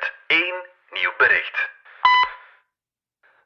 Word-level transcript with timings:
hebt 0.00 0.12
één 0.26 0.54
nieuw 0.90 1.12
bericht. 1.18 1.70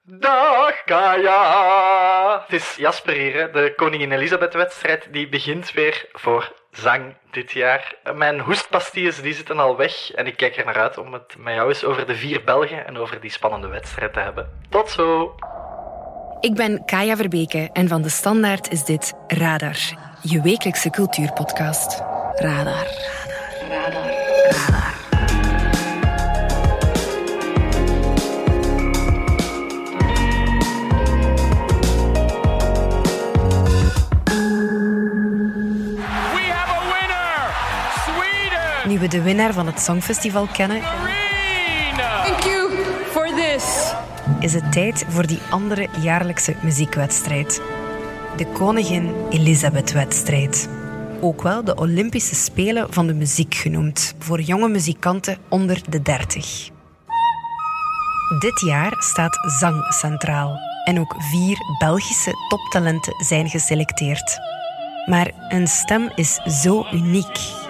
Dag 0.04 0.84
Kaya! 0.84 2.42
Het 2.46 2.52
is 2.60 2.76
Jasper 2.76 3.14
hier, 3.14 3.52
de 3.52 3.72
Koningin 3.76 4.12
Elisabeth-wedstrijd 4.12 5.08
die 5.10 5.28
begint 5.28 5.72
weer 5.72 6.08
voor 6.12 6.52
zang 6.70 7.14
dit 7.30 7.52
jaar. 7.52 7.94
Mijn 8.14 8.40
hoestpastilles 8.40 9.20
die 9.20 9.34
zitten 9.34 9.58
al 9.58 9.76
weg 9.76 10.12
en 10.12 10.26
ik 10.26 10.36
kijk 10.36 10.56
er 10.56 10.64
naar 10.64 10.80
uit 10.80 10.98
om 10.98 11.12
het 11.12 11.36
met 11.38 11.54
jou 11.54 11.68
eens 11.68 11.84
over 11.84 12.06
de 12.06 12.14
vier 12.14 12.44
Belgen 12.44 12.86
en 12.86 12.98
over 12.98 13.20
die 13.20 13.30
spannende 13.30 13.68
wedstrijd 13.68 14.12
te 14.12 14.20
hebben. 14.20 14.60
Tot 14.68 14.90
zo! 14.90 15.34
Ik 16.40 16.54
ben 16.54 16.84
Kaya 16.84 17.16
Verbeke 17.16 17.70
en 17.72 17.88
van 17.88 18.02
de 18.02 18.08
Standaard 18.08 18.70
is 18.70 18.84
dit 18.84 19.12
Radar, 19.26 19.78
je 20.22 20.40
wekelijkse 20.42 20.90
cultuurpodcast. 20.90 22.02
Radar. 22.34 22.86
Nu 38.92 38.98
we 38.98 39.08
de 39.08 39.22
winnaar 39.22 39.52
van 39.52 39.66
het 39.66 39.80
Songfestival 39.80 40.46
kennen! 40.46 40.80
Thank 40.80 42.42
you 42.42 42.70
for 43.10 43.26
this. 43.34 43.92
is 44.40 44.54
het 44.54 44.72
tijd 44.72 45.04
voor 45.08 45.26
die 45.26 45.38
andere 45.50 45.88
jaarlijkse 46.00 46.54
muziekwedstrijd. 46.62 47.62
De 48.36 48.46
Koningin 48.46 49.14
Elisabeth-wedstrijd. 49.30 50.68
Ook 51.20 51.42
wel 51.42 51.64
de 51.64 51.74
Olympische 51.74 52.34
Spelen 52.34 52.92
van 52.92 53.06
de 53.06 53.14
muziek 53.14 53.54
genoemd, 53.54 54.14
voor 54.18 54.40
jonge 54.40 54.68
muzikanten 54.68 55.38
onder 55.48 55.80
de 55.88 56.02
30. 56.02 56.70
Dit 58.38 58.60
jaar 58.66 58.94
staat 58.98 59.38
zang 59.58 59.94
centraal 59.94 60.58
en 60.84 61.00
ook 61.00 61.14
vier 61.18 61.56
Belgische 61.78 62.32
toptalenten 62.48 63.14
zijn 63.24 63.48
geselecteerd. 63.48 64.38
Maar 65.06 65.30
een 65.48 65.66
stem 65.66 66.10
is 66.14 66.34
zo 66.62 66.86
uniek. 66.92 67.61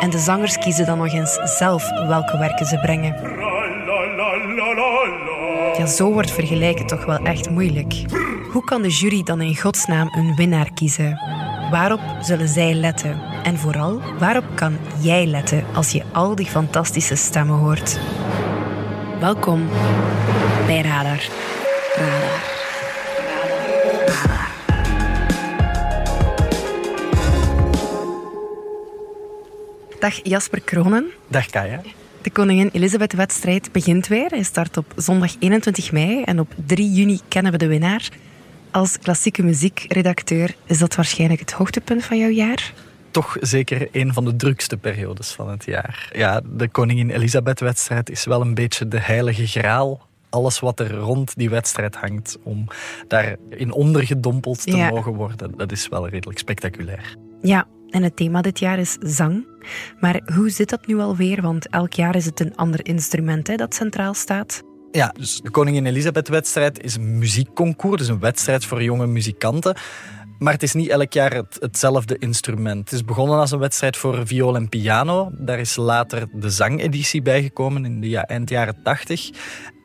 En 0.00 0.10
de 0.10 0.18
zangers 0.18 0.58
kiezen 0.58 0.86
dan 0.86 0.98
nog 0.98 1.12
eens 1.12 1.38
zelf 1.44 1.90
welke 2.06 2.38
werken 2.38 2.66
ze 2.66 2.78
brengen. 2.78 3.36
Ja, 5.78 5.86
zo 5.86 6.12
wordt 6.12 6.30
vergelijken 6.30 6.86
toch 6.86 7.04
wel 7.04 7.18
echt 7.18 7.50
moeilijk. 7.50 8.04
Hoe 8.52 8.64
kan 8.64 8.82
de 8.82 8.88
jury 8.88 9.22
dan 9.22 9.40
in 9.40 9.56
godsnaam 9.56 10.08
een 10.14 10.34
winnaar 10.34 10.72
kiezen? 10.74 11.20
Waarop 11.70 12.00
zullen 12.20 12.48
zij 12.48 12.74
letten? 12.74 13.20
En 13.42 13.58
vooral, 13.58 14.00
waarop 14.18 14.44
kan 14.54 14.78
jij 15.00 15.26
letten 15.26 15.64
als 15.74 15.92
je 15.92 16.02
al 16.12 16.34
die 16.34 16.46
fantastische 16.46 17.16
stemmen 17.16 17.56
hoort? 17.56 17.98
Welkom 19.20 19.68
bij 20.66 20.82
Radar. 20.82 21.28
Radar. 21.96 22.56
Dag 30.00 30.20
Jasper 30.22 30.60
Kronen. 30.60 31.06
Dag 31.28 31.46
Kaya. 31.46 31.80
De 32.22 32.30
Koningin 32.30 32.70
Elisabeth-wedstrijd 32.72 33.72
begint 33.72 34.06
weer. 34.06 34.26
Hij 34.28 34.42
start 34.42 34.76
op 34.76 34.92
zondag 34.96 35.34
21 35.38 35.92
mei 35.92 36.22
en 36.22 36.40
op 36.40 36.52
3 36.66 36.92
juni 36.92 37.20
kennen 37.28 37.52
we 37.52 37.58
de 37.58 37.66
winnaar. 37.66 38.08
Als 38.70 38.98
klassieke 38.98 39.42
muziekredacteur 39.42 40.54
is 40.66 40.78
dat 40.78 40.94
waarschijnlijk 40.94 41.40
het 41.40 41.52
hoogtepunt 41.52 42.04
van 42.04 42.18
jouw 42.18 42.28
jaar. 42.28 42.72
Toch 43.10 43.36
zeker 43.40 43.88
een 43.92 44.12
van 44.12 44.24
de 44.24 44.36
drukste 44.36 44.76
periodes 44.76 45.30
van 45.32 45.48
het 45.50 45.64
jaar. 45.64 46.10
Ja, 46.12 46.40
de 46.52 46.68
Koningin 46.68 47.10
Elisabeth-wedstrijd 47.10 48.10
is 48.10 48.24
wel 48.24 48.40
een 48.40 48.54
beetje 48.54 48.88
de 48.88 49.00
heilige 49.00 49.46
graal 49.46 50.06
alles 50.30 50.60
wat 50.60 50.80
er 50.80 50.94
rond 50.94 51.32
die 51.36 51.50
wedstrijd 51.50 51.96
hangt, 51.96 52.38
om 52.42 52.66
daarin 53.08 53.72
ondergedompeld 53.72 54.62
te 54.62 54.76
Ja. 54.76 54.88
mogen 54.90 55.12
worden, 55.12 55.52
dat 55.56 55.72
is 55.72 55.88
wel 55.88 56.08
redelijk 56.08 56.38
spectaculair. 56.38 57.16
Ja, 57.42 57.66
en 57.90 58.02
het 58.02 58.16
thema 58.16 58.40
dit 58.40 58.58
jaar 58.58 58.78
is 58.78 58.96
zang. 59.00 59.46
Maar 60.00 60.20
hoe 60.34 60.50
zit 60.50 60.68
dat 60.68 60.86
nu 60.86 60.98
alweer? 60.98 61.42
Want 61.42 61.68
elk 61.68 61.92
jaar 61.92 62.16
is 62.16 62.24
het 62.24 62.40
een 62.40 62.56
ander 62.56 62.86
instrument 62.86 63.46
hè, 63.46 63.56
dat 63.56 63.74
centraal 63.74 64.14
staat. 64.14 64.62
Ja, 64.90 65.14
dus 65.18 65.40
de 65.40 65.50
Koningin 65.50 65.86
Elisabeth-wedstrijd 65.86 66.82
is 66.82 66.96
een 66.96 67.18
muziekconcours, 67.18 67.98
dus 67.98 68.08
een 68.08 68.18
wedstrijd 68.18 68.64
voor 68.64 68.82
jonge 68.82 69.06
muzikanten. 69.06 69.76
Maar 70.38 70.52
het 70.52 70.62
is 70.62 70.72
niet 70.72 70.88
elk 70.88 71.12
jaar 71.12 71.34
het, 71.34 71.56
hetzelfde 71.60 72.18
instrument. 72.18 72.78
Het 72.78 72.92
is 72.92 73.04
begonnen 73.04 73.38
als 73.38 73.50
een 73.50 73.58
wedstrijd 73.58 73.96
voor 73.96 74.26
viool 74.26 74.56
en 74.56 74.68
piano. 74.68 75.30
Daar 75.32 75.58
is 75.58 75.76
later 75.76 76.28
de 76.32 76.50
zangeditie 76.50 77.22
bijgekomen 77.22 77.84
in 77.84 78.00
de 78.00 78.08
ja, 78.08 78.24
eind 78.24 78.50
jaren 78.50 78.82
80. 78.82 79.30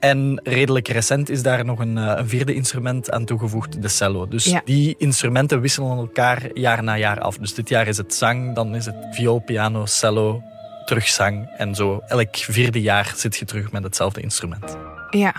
En 0.03 0.40
redelijk 0.44 0.88
recent 0.88 1.30
is 1.30 1.44
daar 1.44 1.66
nog 1.66 1.80
een, 1.80 1.97
eh, 1.97 2.14
een 2.16 2.28
vierde 2.30 2.53
instrument 2.53 3.12
aan 3.12 3.25
toegevoegd, 3.25 3.81
de 3.81 3.88
cello. 3.88 4.28
Dus 4.28 4.46
Ja. 4.46 4.62
die 4.66 4.96
instrumenten 4.97 5.62
wisselen 5.62 5.97
elkaar 5.97 6.50
jaar 6.53 6.84
na 6.84 6.97
jaar 6.97 7.19
af. 7.19 7.38
Dus 7.38 7.53
dit 7.53 7.69
jaar 7.69 7.88
is 7.88 7.97
het 7.97 8.14
zang, 8.14 8.56
dan 8.56 8.75
is 8.75 8.86
het 8.86 8.96
viool, 9.12 9.40
piano, 9.40 9.86
cello, 9.86 10.41
terug 10.86 11.08
zang. 11.08 11.50
En 11.58 11.75
zo 11.75 12.02
elk 12.08 12.36
vierde 12.36 12.81
jaar 12.81 13.14
zit 13.16 13.36
je 13.36 13.46
terug 13.46 13.72
met 13.72 13.84
hetzelfde 13.84 14.22
instrument. 14.22 14.78
Ja. 15.09 15.34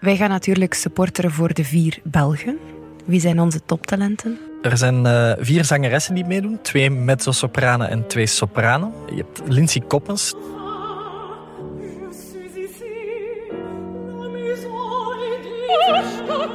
Wij 0.00 0.16
gaan 0.16 0.30
natuurlijk 0.30 0.74
supporteren 0.74 1.30
voor 1.30 1.52
de 1.54 1.64
vier 1.64 1.98
Belgen. 2.02 2.58
Wie 3.04 3.20
zijn 3.20 3.40
onze 3.40 3.60
toptalenten? 3.66 4.38
Er 4.62 4.76
zijn 4.76 5.06
eh, 5.06 5.32
vier 5.38 5.64
zangeressen 5.64 6.14
die 6.14 6.24
meedoen. 6.24 6.58
Twee 6.62 6.90
mezzo-sopranen 6.90 7.88
en 7.88 8.06
twee 8.06 8.26
sopranen. 8.26 8.92
Je 9.10 9.16
hebt 9.16 9.40
Lindsay 9.52 9.82
Koppens. 9.86 10.34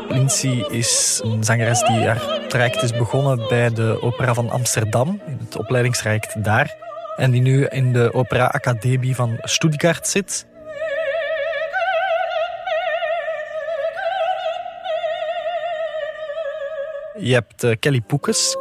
Lindsay 0.10 0.66
is 0.70 1.22
een 1.24 1.44
zangeres 1.44 1.80
die 1.84 2.08
haar 2.08 2.48
traject 2.48 2.84
is 2.84 2.92
begonnen 2.92 3.48
bij 3.48 3.74
de 3.74 4.02
Opera 4.02 4.34
van 4.34 4.50
Amsterdam, 4.50 5.22
in 5.26 5.38
het 5.40 5.58
opleidingstraject 5.58 6.44
daar. 6.44 6.76
En 7.18 7.32
die 7.32 7.42
nu 7.42 7.66
in 7.66 7.94
de 7.94 8.14
Opera 8.14 8.46
Academie 8.46 9.16
van 9.16 9.38
Stuttgart 9.42 10.08
zit. 10.08 10.48
Je 17.18 17.34
hebt 17.34 17.64
eh, 17.64 17.76
Kelly 17.80 18.02
Poekes. 18.02 18.58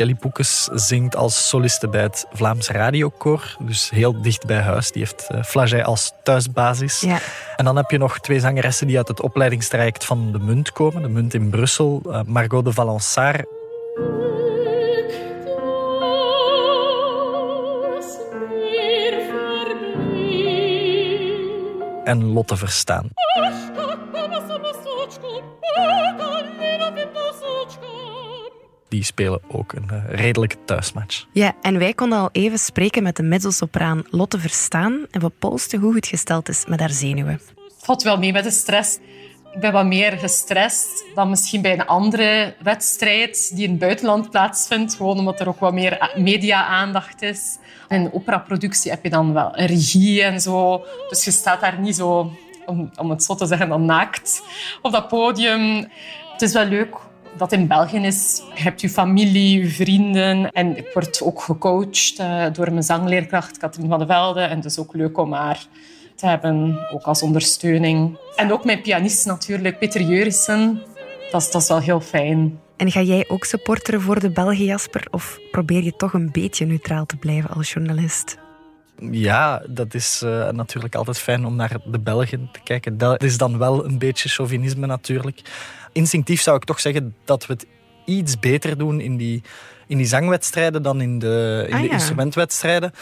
Kelly 0.00 0.14
Poekes 0.14 0.68
zingt 0.74 1.16
als 1.16 1.48
soliste 1.48 1.88
bij 1.88 2.02
het 2.02 2.26
Vlaams 2.32 2.68
Radiokoor. 2.68 3.56
Dus 3.58 3.90
heel 3.90 4.22
dicht 4.22 4.46
bij 4.46 4.60
huis. 4.60 4.90
Die 4.92 5.02
heeft 5.02 5.28
uh, 5.32 5.42
Flagey 5.42 5.84
als 5.84 6.12
thuisbasis. 6.22 7.00
Ja. 7.00 7.18
En 7.56 7.64
dan 7.64 7.76
heb 7.76 7.90
je 7.90 7.98
nog 7.98 8.18
twee 8.18 8.40
zangeressen 8.40 8.86
die 8.86 8.96
uit 8.96 9.08
het 9.08 9.20
opleidingstraject 9.20 10.04
van 10.04 10.32
de 10.32 10.38
Munt 10.38 10.72
komen. 10.72 11.02
De 11.02 11.08
Munt 11.08 11.34
in 11.34 11.50
Brussel. 11.50 12.02
eh, 12.04 12.20
Margot 12.26 12.64
de 12.64 12.72
Valençard 12.72 13.42
en 22.04 22.24
Lotte 22.24 22.56
Verstaan. 22.56 23.08
Die 29.00 29.08
spelen 29.08 29.40
ook 29.48 29.72
een 29.72 29.90
eh, 29.90 30.14
redelijke 30.14 30.56
thuismatch. 30.64 31.26
Ja, 31.32 31.54
en 31.62 31.78
wij 31.78 31.94
konden 31.94 32.18
al 32.18 32.28
even 32.32 32.58
spreken 32.58 33.02
met 33.02 33.16
de 33.16 33.22
mezzosopraan 33.22 34.04
Lotte 34.10 34.38
Verstaan 34.38 35.06
en 35.10 35.20
we 35.20 35.28
polsten 35.28 35.80
hoe 35.80 35.94
het 35.94 36.06
gesteld 36.06 36.48
is 36.48 36.64
met 36.66 36.80
haar 36.80 36.90
zenuwen. 36.90 37.40
Het 37.54 37.74
valt 37.78 38.02
wel 38.02 38.18
mee 38.18 38.32
met 38.32 38.44
de 38.44 38.50
stress. 38.50 38.98
Ik 39.52 39.60
ben 39.60 39.72
wat 39.72 39.86
meer 39.86 40.12
gestrest 40.12 41.04
dan 41.14 41.30
misschien 41.30 41.62
bij 41.62 41.72
een 41.72 41.86
andere 41.86 42.54
wedstrijd 42.62 43.50
die 43.54 43.64
in 43.64 43.70
het 43.70 43.78
buitenland 43.78 44.30
plaatsvindt. 44.30 44.94
Gewoon 44.94 45.18
omdat 45.18 45.40
er 45.40 45.48
ook 45.48 45.60
wat 45.60 45.72
meer 45.72 46.12
media-aandacht 46.16 47.22
is. 47.22 47.58
In 47.88 48.12
operaproductie 48.12 48.90
heb 48.90 49.04
je 49.04 49.10
dan 49.10 49.32
wel 49.32 49.58
een 49.58 49.66
regie 49.66 50.22
en 50.22 50.40
zo. 50.40 50.84
Dus 51.08 51.24
je 51.24 51.30
staat 51.30 51.60
daar 51.60 51.80
niet 51.80 51.96
zo, 51.96 52.32
om, 52.66 52.90
om 52.96 53.10
het 53.10 53.22
zo 53.22 53.34
te 53.34 53.46
zeggen, 53.46 53.68
dan 53.68 53.84
naakt 53.84 54.42
op 54.82 54.92
dat 54.92 55.08
podium. 55.08 55.88
Het 56.32 56.42
is 56.42 56.52
wel 56.52 56.64
leuk 56.64 57.08
dat 57.36 57.52
in 57.52 57.66
België 57.66 57.98
is. 57.98 58.42
Je 58.54 58.62
hebt 58.62 58.80
je 58.80 58.88
familie, 58.88 59.62
je 59.62 59.68
vrienden. 59.68 60.50
En 60.50 60.76
ik 60.76 60.90
word 60.94 61.22
ook 61.22 61.42
gecoacht 61.42 62.18
eh, 62.18 62.44
door 62.52 62.70
mijn 62.70 62.82
zangleerkracht 62.82 63.58
Katrien 63.58 63.88
van 63.88 63.98
de 63.98 64.06
Velde. 64.06 64.40
En 64.40 64.56
het 64.56 64.64
is 64.64 64.78
ook 64.78 64.94
leuk 64.94 65.18
om 65.18 65.32
haar 65.32 65.66
te 66.14 66.26
hebben, 66.26 66.78
ook 66.92 67.02
als 67.02 67.22
ondersteuning. 67.22 68.18
En 68.36 68.52
ook 68.52 68.64
mijn 68.64 68.80
pianist 68.80 69.26
natuurlijk, 69.26 69.78
Peter 69.78 70.00
Jurissen. 70.00 70.82
Dat 71.30 71.42
is, 71.42 71.50
dat 71.50 71.62
is 71.62 71.68
wel 71.68 71.80
heel 71.80 72.00
fijn. 72.00 72.58
En 72.76 72.90
ga 72.90 73.00
jij 73.00 73.24
ook 73.28 73.44
supporteren 73.44 74.00
voor 74.00 74.20
de 74.20 74.30
Belgen, 74.30 74.64
Jasper? 74.64 75.06
Of 75.10 75.38
probeer 75.50 75.82
je 75.82 75.96
toch 75.96 76.12
een 76.12 76.30
beetje 76.32 76.66
neutraal 76.66 77.06
te 77.06 77.16
blijven 77.16 77.50
als 77.50 77.72
journalist? 77.72 78.38
Ja, 79.10 79.62
dat 79.68 79.94
is 79.94 80.22
eh, 80.22 80.50
natuurlijk 80.50 80.94
altijd 80.94 81.18
fijn 81.18 81.44
om 81.44 81.56
naar 81.56 81.76
de 81.84 81.98
Belgen 81.98 82.48
te 82.52 82.60
kijken. 82.64 82.98
Dat 82.98 83.22
is 83.22 83.38
dan 83.38 83.58
wel 83.58 83.84
een 83.84 83.98
beetje 83.98 84.28
chauvinisme 84.28 84.86
natuurlijk. 84.86 85.40
Instinctief 85.92 86.40
zou 86.40 86.56
ik 86.56 86.64
toch 86.64 86.80
zeggen 86.80 87.14
dat 87.24 87.46
we 87.46 87.52
het 87.52 87.66
iets 88.04 88.38
beter 88.38 88.78
doen 88.78 89.00
in 89.00 89.16
die, 89.16 89.42
in 89.86 89.96
die 89.96 90.06
zangwedstrijden 90.06 90.82
dan 90.82 91.00
in 91.00 91.18
de, 91.18 91.64
in 91.68 91.74
Ah, 91.74 91.80
de 91.80 91.86
ja. 91.86 91.92
instrumentwedstrijden. 91.92 92.92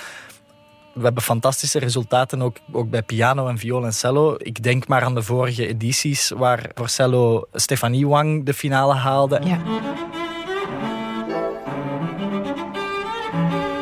We 0.94 1.04
hebben 1.04 1.22
fantastische 1.22 1.78
resultaten 1.78 2.42
ook, 2.42 2.56
ook 2.72 2.90
bij 2.90 3.02
piano 3.02 3.46
en 3.48 3.58
viool 3.58 3.84
en 3.84 3.92
cello. 3.92 4.34
Ik 4.38 4.62
denk 4.62 4.88
maar 4.88 5.02
aan 5.02 5.14
de 5.14 5.22
vorige 5.22 5.66
edities 5.66 6.28
waar 6.36 6.70
voor 6.74 6.88
cello 6.88 7.46
Stefanie 7.52 8.06
Wang 8.08 8.44
de 8.44 8.54
finale 8.54 8.94
haalde. 8.94 9.40
Ja. 9.44 9.60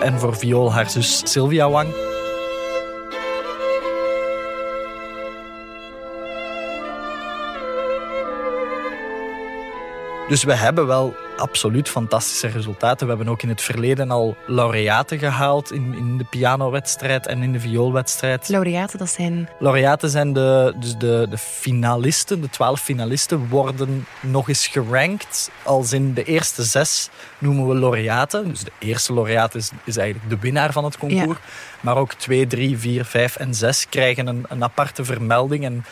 En 0.00 0.18
voor 0.20 0.36
viool 0.36 0.72
haar 0.72 0.90
zus 0.90 1.20
Sylvia 1.24 1.70
Wang. 1.70 2.05
Dus 10.28 10.44
we 10.44 10.54
hebben 10.54 10.86
wel 10.86 11.14
absoluut 11.36 11.88
fantastische 11.88 12.46
resultaten. 12.46 13.06
We 13.06 13.14
hebben 13.14 13.32
ook 13.32 13.42
in 13.42 13.48
het 13.48 13.62
verleden 13.62 14.10
al 14.10 14.36
laureaten 14.46 15.18
gehaald 15.18 15.72
in, 15.72 15.94
in 15.94 16.18
de 16.18 16.24
pianowedstrijd 16.24 17.26
en 17.26 17.42
in 17.42 17.52
de 17.52 17.60
vioolwedstrijd. 17.60 18.48
Laureaten, 18.48 18.98
dat 18.98 19.08
zijn... 19.08 19.48
Laureaten 19.58 20.10
zijn 20.10 20.32
de, 20.32 20.74
dus 20.76 20.96
de, 20.96 21.26
de 21.30 21.38
finalisten, 21.38 22.40
de 22.40 22.50
twaalf 22.50 22.80
finalisten, 22.80 23.48
worden 23.48 24.06
nog 24.20 24.48
eens 24.48 24.66
gerankt. 24.66 25.50
Als 25.62 25.92
in 25.92 26.14
de 26.14 26.24
eerste 26.24 26.62
zes 26.62 27.10
noemen 27.38 27.68
we 27.68 27.74
laureaten. 27.74 28.48
Dus 28.48 28.60
de 28.60 28.72
eerste 28.78 29.14
laureaat 29.14 29.54
is, 29.54 29.70
is 29.84 29.96
eigenlijk 29.96 30.30
de 30.30 30.38
winnaar 30.38 30.72
van 30.72 30.84
het 30.84 30.98
concours. 30.98 31.38
Maar 31.80 31.96
ook 31.96 32.14
twee, 32.14 32.46
drie, 32.46 32.78
vier, 32.78 33.04
vijf 33.04 33.36
en 33.36 33.54
zes 33.54 33.88
krijgen 33.88 34.26
een, 34.26 34.44
een 34.48 34.62
aparte 34.62 35.04
vermelding. 35.04 35.64
En 35.64 35.84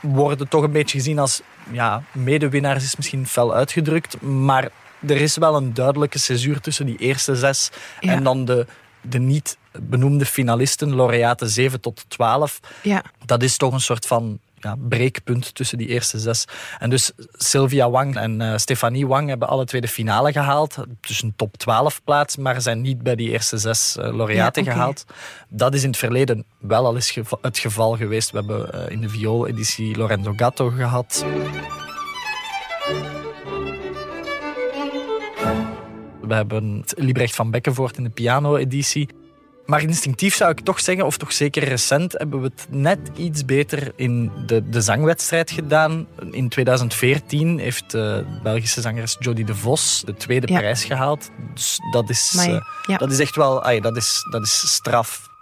worden 0.00 0.48
toch 0.48 0.62
een 0.62 0.72
beetje 0.72 0.98
gezien 0.98 1.18
als 1.18 1.42
ja, 1.70 2.02
medewinnaars, 2.12 2.84
is 2.84 2.96
misschien 2.96 3.26
fel 3.26 3.54
uitgedrukt. 3.54 4.20
Maar 4.20 4.68
er 5.06 5.20
is 5.20 5.36
wel 5.36 5.56
een 5.56 5.74
duidelijke 5.74 6.18
césuur 6.18 6.60
tussen 6.60 6.86
die 6.86 6.96
eerste 6.96 7.36
zes 7.36 7.70
Ja. 8.00 8.12
en 8.12 8.22
dan 8.24 8.44
de, 8.44 8.66
de 9.00 9.18
niet 9.18 9.56
benoemde 9.80 10.26
finalisten, 10.26 10.94
laureaten 10.94 11.48
7 11.48 11.80
tot 11.80 12.04
12 12.08 12.60
Ja. 12.82 13.02
dat 13.26 13.42
is 13.42 13.56
toch 13.56 13.72
een 13.72 13.80
soort 13.80 14.06
van 14.06 14.38
ja, 14.64 14.76
breekpunt 14.88 15.54
tussen 15.54 15.78
die 15.78 15.88
eerste 15.88 16.18
zes. 16.18 16.44
En 16.78 16.90
dus 16.90 17.12
Sylvia 17.32 17.90
Wang 17.90 18.16
en 18.16 18.40
eh, 18.40 18.56
Stefanie 18.56 19.06
Wang 19.06 19.28
hebben 19.28 19.48
alle 19.48 19.64
twee 19.64 19.80
de 19.80 19.88
finale 19.88 20.32
gehaald. 20.32 20.76
Dus 21.00 21.22
een 21.22 21.32
top 21.36 21.56
12 21.56 22.00
plaats, 22.04 22.36
maar 22.36 22.60
zijn 22.60 22.80
niet 22.80 23.02
bij 23.02 23.14
die 23.14 23.30
eerste 23.30 23.58
zes 23.58 23.96
eh, 23.96 24.14
laureaten 24.14 24.64
Ja, 24.64 24.72
gehaald. 24.72 25.04
Dat 25.48 25.74
is 25.74 25.82
in 25.82 25.88
het 25.88 25.98
verleden 25.98 26.44
wel 26.58 26.86
al 26.86 26.94
eens 26.94 27.10
geva- 27.10 27.38
het 27.42 27.58
geval 27.58 27.96
geweest. 27.96 28.30
We 28.30 28.36
hebben 28.38 28.72
eh, 28.72 28.90
in 28.92 29.00
de 29.00 29.08
viool-editie 29.08 29.96
Lorenzo 29.96 30.32
Gatto 30.36 30.70
gehad. 30.70 31.24
We 36.20 36.34
hebben 36.34 36.84
Liebrecht 36.96 37.34
van 37.34 37.50
Bekkenvoort 37.50 37.96
in 37.96 38.04
de 38.04 38.10
piano-editie. 38.10 39.08
Maar 39.66 39.82
instinctief 39.82 40.34
zou 40.34 40.50
ik 40.50 40.60
toch 40.60 40.80
zeggen, 40.80 41.06
of 41.06 41.16
toch 41.16 41.32
zeker 41.32 41.64
recent, 41.64 42.12
hebben 42.12 42.40
we 42.40 42.46
het 42.54 42.66
net 42.70 42.98
iets 43.16 43.44
beter 43.44 43.92
in 43.96 44.30
de, 44.46 44.68
de 44.68 44.80
zangwedstrijd 44.80 45.50
gedaan. 45.50 46.06
In 46.30 46.48
2014 46.48 47.58
heeft 47.58 47.90
de 47.90 48.24
Belgische 48.42 48.80
zangeres 48.80 49.16
Jodie 49.18 49.44
de 49.44 49.54
Vos 49.54 50.02
de 50.06 50.14
tweede 50.14 50.52
Ja. 50.52 50.58
prijs 50.58 50.84
gehaald. 50.84 51.30
Dus 51.54 51.78
dat 51.90 52.10
is, 52.10 52.34
eh, 52.38 52.60
ja. 52.86 52.96
dat 52.96 53.12
is 53.12 53.18
echt 53.18 53.36
wel 53.36 53.62
ai, 53.64 53.80
dat 53.80 53.96
is, 53.96 54.26
dat 54.30 54.42
is 54.42 54.72
straf. 54.72 55.32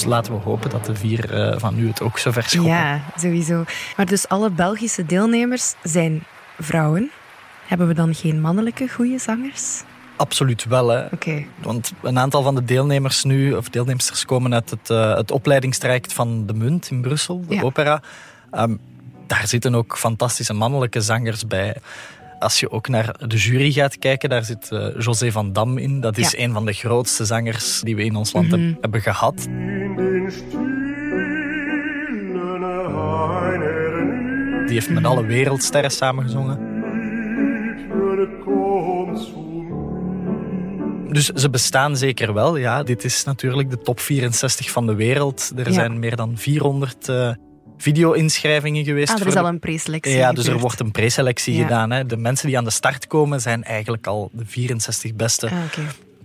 Dus 0.00 0.08
laten 0.08 0.32
we 0.32 0.38
hopen 0.40 0.70
dat 0.70 0.84
de 0.86 0.94
vier 0.94 1.32
eh, 1.34 1.58
van 1.58 1.74
nu 1.74 1.88
het 1.88 2.02
ook 2.02 2.18
zo 2.18 2.30
ver 2.30 2.42
schoppen. 2.42 2.70
Ja, 2.72 3.00
sowieso. 3.16 3.64
Maar 3.96 4.06
dus 4.06 4.28
alle 4.28 4.50
Belgische 4.50 5.06
deelnemers 5.06 5.74
zijn 5.82 6.22
vrouwen. 6.58 7.10
Hebben 7.66 7.86
we 7.86 7.94
dan 7.94 8.14
geen 8.14 8.40
mannelijke 8.40 8.88
goede 8.88 9.18
zangers? 9.18 9.82
Absoluut 10.16 10.64
wel. 10.64 10.88
Hè. 10.88 11.04
Oké. 11.12 11.44
Want 11.62 11.92
een 12.02 12.18
aantal 12.18 12.42
van 12.42 12.54
de 12.54 12.64
deelnemers 12.64 13.24
nu, 13.24 13.52
of 13.54 13.68
deelnemsters, 13.68 14.24
komen 14.24 14.54
uit 14.54 14.70
het, 14.70 14.90
eh, 14.90 15.14
het 15.16 15.30
opleidingstraject 15.30 16.12
van 16.12 16.46
de 16.46 16.54
Munt 16.54 16.90
in 16.90 17.00
Brussel, 17.00 17.44
de 17.48 17.54
Ja. 17.54 17.62
opera. 17.62 18.02
Ehm, 18.50 18.76
daar 19.26 19.46
zitten 19.46 19.74
ook 19.74 19.98
fantastische 19.98 20.52
mannelijke 20.54 21.00
zangers 21.00 21.46
bij. 21.46 21.76
Als 22.38 22.60
je 22.60 22.70
ook 22.70 22.88
naar 22.88 23.14
de 23.26 23.36
jury 23.36 23.72
gaat 23.72 23.98
kijken, 23.98 24.28
daar 24.28 24.44
zit 24.44 24.70
eh, 24.70 24.86
José 24.98 25.32
van 25.32 25.52
Dam 25.52 25.78
in. 25.78 26.00
Dat 26.00 26.18
is 26.18 26.30
Ja. 26.30 26.38
een 26.44 26.52
van 26.52 26.64
de 26.66 26.72
grootste 26.72 27.24
zangers 27.24 27.80
die 27.80 27.96
we 27.96 28.04
in 28.04 28.16
ons 28.16 28.32
land 28.32 28.48
Mhm. 28.50 28.60
heb- 28.60 28.80
hebben 28.80 29.00
gehad. 29.02 29.46
Die 34.66 34.78
heeft 34.78 34.90
met 34.90 35.04
alle 35.04 35.24
wereldsterren 35.26 35.90
samengezongen. 35.90 36.68
Dus 41.12 41.26
ze 41.28 41.50
bestaan 41.50 41.96
zeker 41.96 42.34
wel, 42.34 42.56
ja. 42.56 42.82
Dit 42.82 43.04
is 43.04 43.24
natuurlijk 43.24 43.70
de 43.70 43.78
top 43.78 44.00
64 44.00 44.70
van 44.70 44.86
de 44.86 44.94
wereld. 44.94 45.52
Er 45.56 45.66
Ja. 45.66 45.72
zijn 45.72 45.98
meer 45.98 46.16
dan 46.16 46.36
400 46.38 47.08
eh, 47.08 47.30
video-inschrijvingen 47.76 48.84
geweest. 48.84 49.12
Ah, 49.14 49.20
er 49.20 49.26
is 49.26 49.36
al 49.36 49.46
een 49.46 49.58
preselectie 49.58 50.16
Ja, 50.16 50.32
dus 50.32 50.46
er 50.46 50.58
wordt 50.58 50.80
een 50.80 50.90
preselectie 50.90 51.54
Ja. 51.56 51.62
gedaan. 51.62 51.90
Hè. 51.90 52.06
De 52.06 52.16
mensen 52.16 52.46
die 52.46 52.58
aan 52.58 52.64
de 52.64 52.70
start 52.70 53.06
komen 53.06 53.40
zijn 53.40 53.64
eigenlijk 53.64 54.06
al 54.06 54.30
de 54.32 54.44
64 54.46 55.14
beste 55.14 55.46
Ah, 55.46 55.52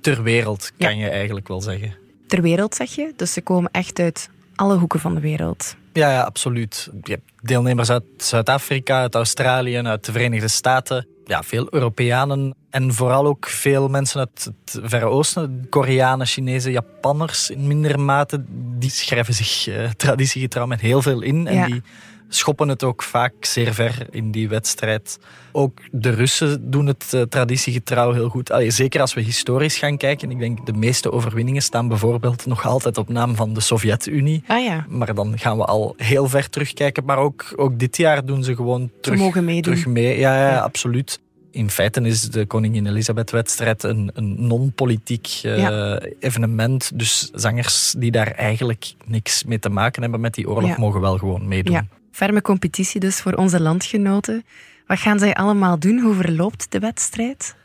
ter 0.02 0.24
wereld, 0.24 0.72
Ja. 0.78 0.88
kan 0.88 0.98
je 0.98 1.10
eigenlijk 1.10 1.48
wel 1.48 1.62
zeggen. 1.62 1.96
Ter 2.28 2.42
wereld, 2.42 2.76
zeg 2.76 2.90
je? 2.96 3.14
Dus 3.16 3.34
ze 3.34 3.42
komen 3.42 3.72
echt 3.72 4.00
uit 4.00 4.30
alle 4.56 4.78
hoeken 4.78 5.00
van 5.00 5.16
de 5.16 5.22
wereld. 5.22 5.76
Ja, 5.94 6.12
ja, 6.12 6.22
absoluut. 6.22 6.90
Je 7.04 7.12
hebt 7.12 7.32
deelnemers 7.42 7.90
uit 7.90 8.04
Zuid-Afrika, 8.18 9.00
uit 9.00 9.16
Australië, 9.16 9.78
uit 9.78 10.06
de 10.06 10.12
Verenigde 10.12 10.48
Staten. 10.48 11.08
Ja, 11.26 11.44
veel 11.44 11.68
Europeanen 11.70 12.56
en 12.70 12.94
vooral 12.94 13.26
ook 13.26 13.46
veel 13.48 13.88
mensen 13.88 14.20
uit 14.20 14.52
het 14.66 14.80
Verre 14.84 15.06
Oosten. 15.06 15.68
Koreanen, 15.70 16.26
Chinezen, 16.28 16.72
Japanners 16.72 17.50
in 17.50 17.68
mindere 17.68 17.98
mate. 17.98 18.44
Die 18.78 18.90
schrijven 18.90 19.34
zich 19.34 19.68
eh, 19.68 19.90
traditiegetrouw 19.90 20.66
met 20.66 20.82
heel 20.82 21.02
veel 21.02 21.22
in. 21.22 21.48
En 21.48 21.56
Ja. 21.56 21.66
die 21.66 21.82
schoppen 22.30 22.68
het 22.68 22.84
ook 22.84 23.04
vaak 23.04 23.34
zeer 23.46 23.74
ver 23.74 24.08
in 24.12 24.32
die 24.32 24.50
wedstrijd. 24.50 25.20
Ook 25.52 25.80
de 25.92 26.10
Russen 26.10 26.72
doen 26.72 26.86
het 26.86 27.14
eh, 27.14 27.22
traditiegetrouw 27.22 28.12
heel 28.14 28.30
goed. 28.30 28.52
Allee, 28.52 28.72
zeker 28.72 29.02
als 29.02 29.14
we 29.14 29.22
historisch 29.22 29.78
gaan 29.78 29.98
kijken. 29.98 30.32
Ik 30.32 30.40
denk 30.40 30.66
de 30.66 30.74
meeste 30.74 31.12
overwinningen 31.12 31.62
staan 31.62 31.88
bijvoorbeeld 31.88 32.46
nog 32.46 32.66
altijd 32.66 32.98
op 32.98 33.10
naam 33.10 33.36
van 33.36 33.54
de 33.54 33.60
Sovjet-Unie. 33.62 34.44
Ah 34.48 34.64
ja, 34.64 34.86
Maar 34.90 35.14
dan 35.16 35.38
gaan 35.40 35.58
we 35.58 35.66
al 35.66 35.94
heel 35.98 36.28
ver 36.30 36.50
terugkijken. 36.50 37.06
Maar 37.06 37.18
ook, 37.18 37.54
ook 37.56 37.80
dit 37.80 37.98
jaar 37.98 38.26
doen 38.26 38.44
ze 38.44 38.56
gewoon 38.56 38.92
terug, 39.02 39.20
mogen 39.20 39.46
meedoen. 39.46 39.74
terug 39.74 39.86
mee. 39.94 40.20
Ja, 40.20 40.36
ja, 40.38 40.50
Ja. 40.50 40.60
absoluut. 40.60 41.20
In 41.52 41.70
feite 41.70 42.02
is 42.02 42.22
de 42.22 42.46
Koningin 42.46 42.88
Elisabeth-wedstrijd 42.88 43.84
een, 43.84 44.12
een 44.14 44.48
non-politiek 44.48 45.40
eh, 45.44 45.58
Ja. 45.58 46.00
evenement. 46.20 46.92
Dus 47.00 47.30
zangers 47.34 47.94
die 47.98 48.12
daar 48.12 48.32
eigenlijk 48.32 48.94
niks 49.06 49.44
mee 49.44 49.60
te 49.60 49.70
maken 49.70 50.02
hebben 50.02 50.20
met 50.20 50.34
die 50.34 50.50
oorlog, 50.50 50.78
mogen 50.78 51.02
wel 51.02 51.18
gewoon 51.18 51.48
meedoen. 51.48 51.90
Ferme 52.16 52.42
competitie 52.42 53.00
dus 53.00 53.22
voor 53.22 53.34
onze 53.34 53.62
landgenoten. 53.62 54.46
Wat 54.88 55.00
gaan 55.00 55.20
zij 55.20 55.34
allemaal 55.34 55.80
doen? 55.80 56.00
Hoe 56.00 56.14
verloopt 56.14 56.72
de 56.72 56.80
wedstrijd? 56.80 57.56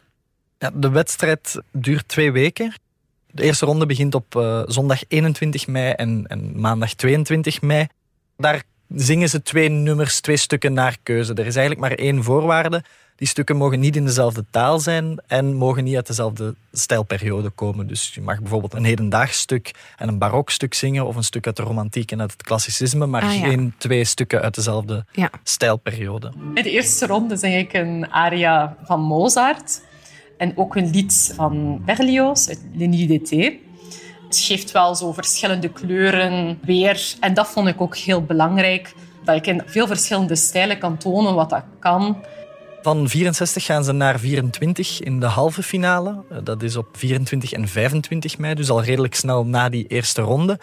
Ja, 0.59 0.71
de 0.75 0.91
wedstrijd 0.91 1.61
duurt 1.73 2.09
twee 2.09 2.33
weken. 2.33 2.73
De 3.31 3.43
eerste 3.43 3.67
ronde 3.67 3.87
begint 3.87 4.15
op 4.15 4.37
eh, 4.37 4.63
zondag 4.67 5.03
21 5.09 5.67
mei 5.67 5.93
en, 5.93 6.25
en 6.27 6.61
maandag 6.61 6.95
22 6.95 7.63
mei. 7.63 7.87
Daar 8.37 8.63
zingen 8.89 9.29
ze 9.29 9.43
twee 9.43 9.69
nummers, 9.69 10.21
twee 10.21 10.37
stukken 10.37 10.73
naar 10.73 10.97
keuze. 11.03 11.35
Er 11.35 11.47
is 11.47 11.57
eigenlijk 11.57 11.89
maar 11.89 11.99
één 11.99 12.23
voorwaarde. 12.23 12.85
Die 13.21 13.29
stukken 13.29 13.57
mogen 13.57 13.81
niet 13.81 13.97
in 13.97 14.05
dezelfde 14.05 14.45
taal 14.51 14.79
zijn 14.79 15.21
en 15.27 15.55
mogen 15.55 15.85
niet 15.85 15.97
uit 15.97 16.07
dezelfde 16.07 16.55
stijlperiode 16.73 17.51
komen. 17.51 17.87
Dus 17.87 18.15
je 18.15 18.21
mag 18.21 18.41
bijvoorbeeld 18.41 18.75
een 18.75 18.85
hedendaags 18.85 19.39
stuk 19.39 19.71
en 19.97 20.09
een 20.09 20.19
barokstuk 20.19 20.75
zingen 20.75 21.07
of 21.07 21.17
een 21.17 21.25
stuk 21.25 21.47
uit 21.47 21.57
de 21.57 21.63
romantiek 21.63 22.13
en 22.13 22.21
uit 22.21 22.33
het 22.33 22.43
klassicisme, 22.43 23.07
maar 23.07 23.23
Ah, 23.23 23.35
ja. 23.35 23.41
geen 23.47 23.75
twee 23.79 24.05
stukken 24.05 24.41
uit 24.41 24.55
dezelfde 24.55 25.05
Ja. 25.13 25.31
stijlperiode. 25.43 26.33
In 26.55 26.63
de 26.63 26.71
eerste 26.71 27.07
ronde 27.07 27.37
zing 27.37 27.55
ik 27.55 27.73
een 27.73 28.11
aria 28.11 28.77
van 28.85 29.01
Mozart 29.01 29.83
en 30.39 30.53
ook 30.57 30.77
een 30.77 30.91
lied 30.91 31.33
van 31.37 31.83
Berlioz 31.85 32.49
uit 32.49 32.61
Le 32.75 32.87
Nuit 32.87 33.09
d'été. 33.09 33.53
Het 34.27 34.39
geeft 34.39 34.71
wel 34.73 34.95
zo 34.95 35.13
verschillende 35.13 35.69
kleuren 35.69 36.59
weer. 36.63 37.15
En 37.21 37.35
dat 37.35 37.49
vond 37.49 37.69
ik 37.69 37.81
ook 37.81 37.97
heel 37.97 38.23
belangrijk. 38.25 38.95
Dat 39.25 39.37
ik 39.37 39.47
in 39.47 39.63
veel 39.67 39.87
verschillende 39.87 40.37
stijlen 40.37 40.79
kan 40.79 40.97
tonen 40.97 41.35
wat 41.35 41.51
dat 41.51 41.65
kan. 41.79 42.17
Van 42.83 43.09
64 43.09 43.65
gaan 43.65 43.85
ze 43.85 43.93
naar 43.93 44.19
24 44.19 45.01
in 45.01 45.21
de 45.21 45.27
halve 45.27 45.63
finale. 45.63 46.23
Eh, 46.31 46.39
Dat 46.45 46.63
is 46.63 46.77
op 46.77 46.87
24 46.93 47.53
en 47.53 47.69
25 47.69 48.39
mei, 48.39 48.55
dus 48.55 48.71
al 48.71 48.83
redelijk 48.83 49.15
snel 49.15 49.47
na 49.47 49.69
die 49.69 49.87
eerste 49.87 50.23
ronde. 50.23 50.59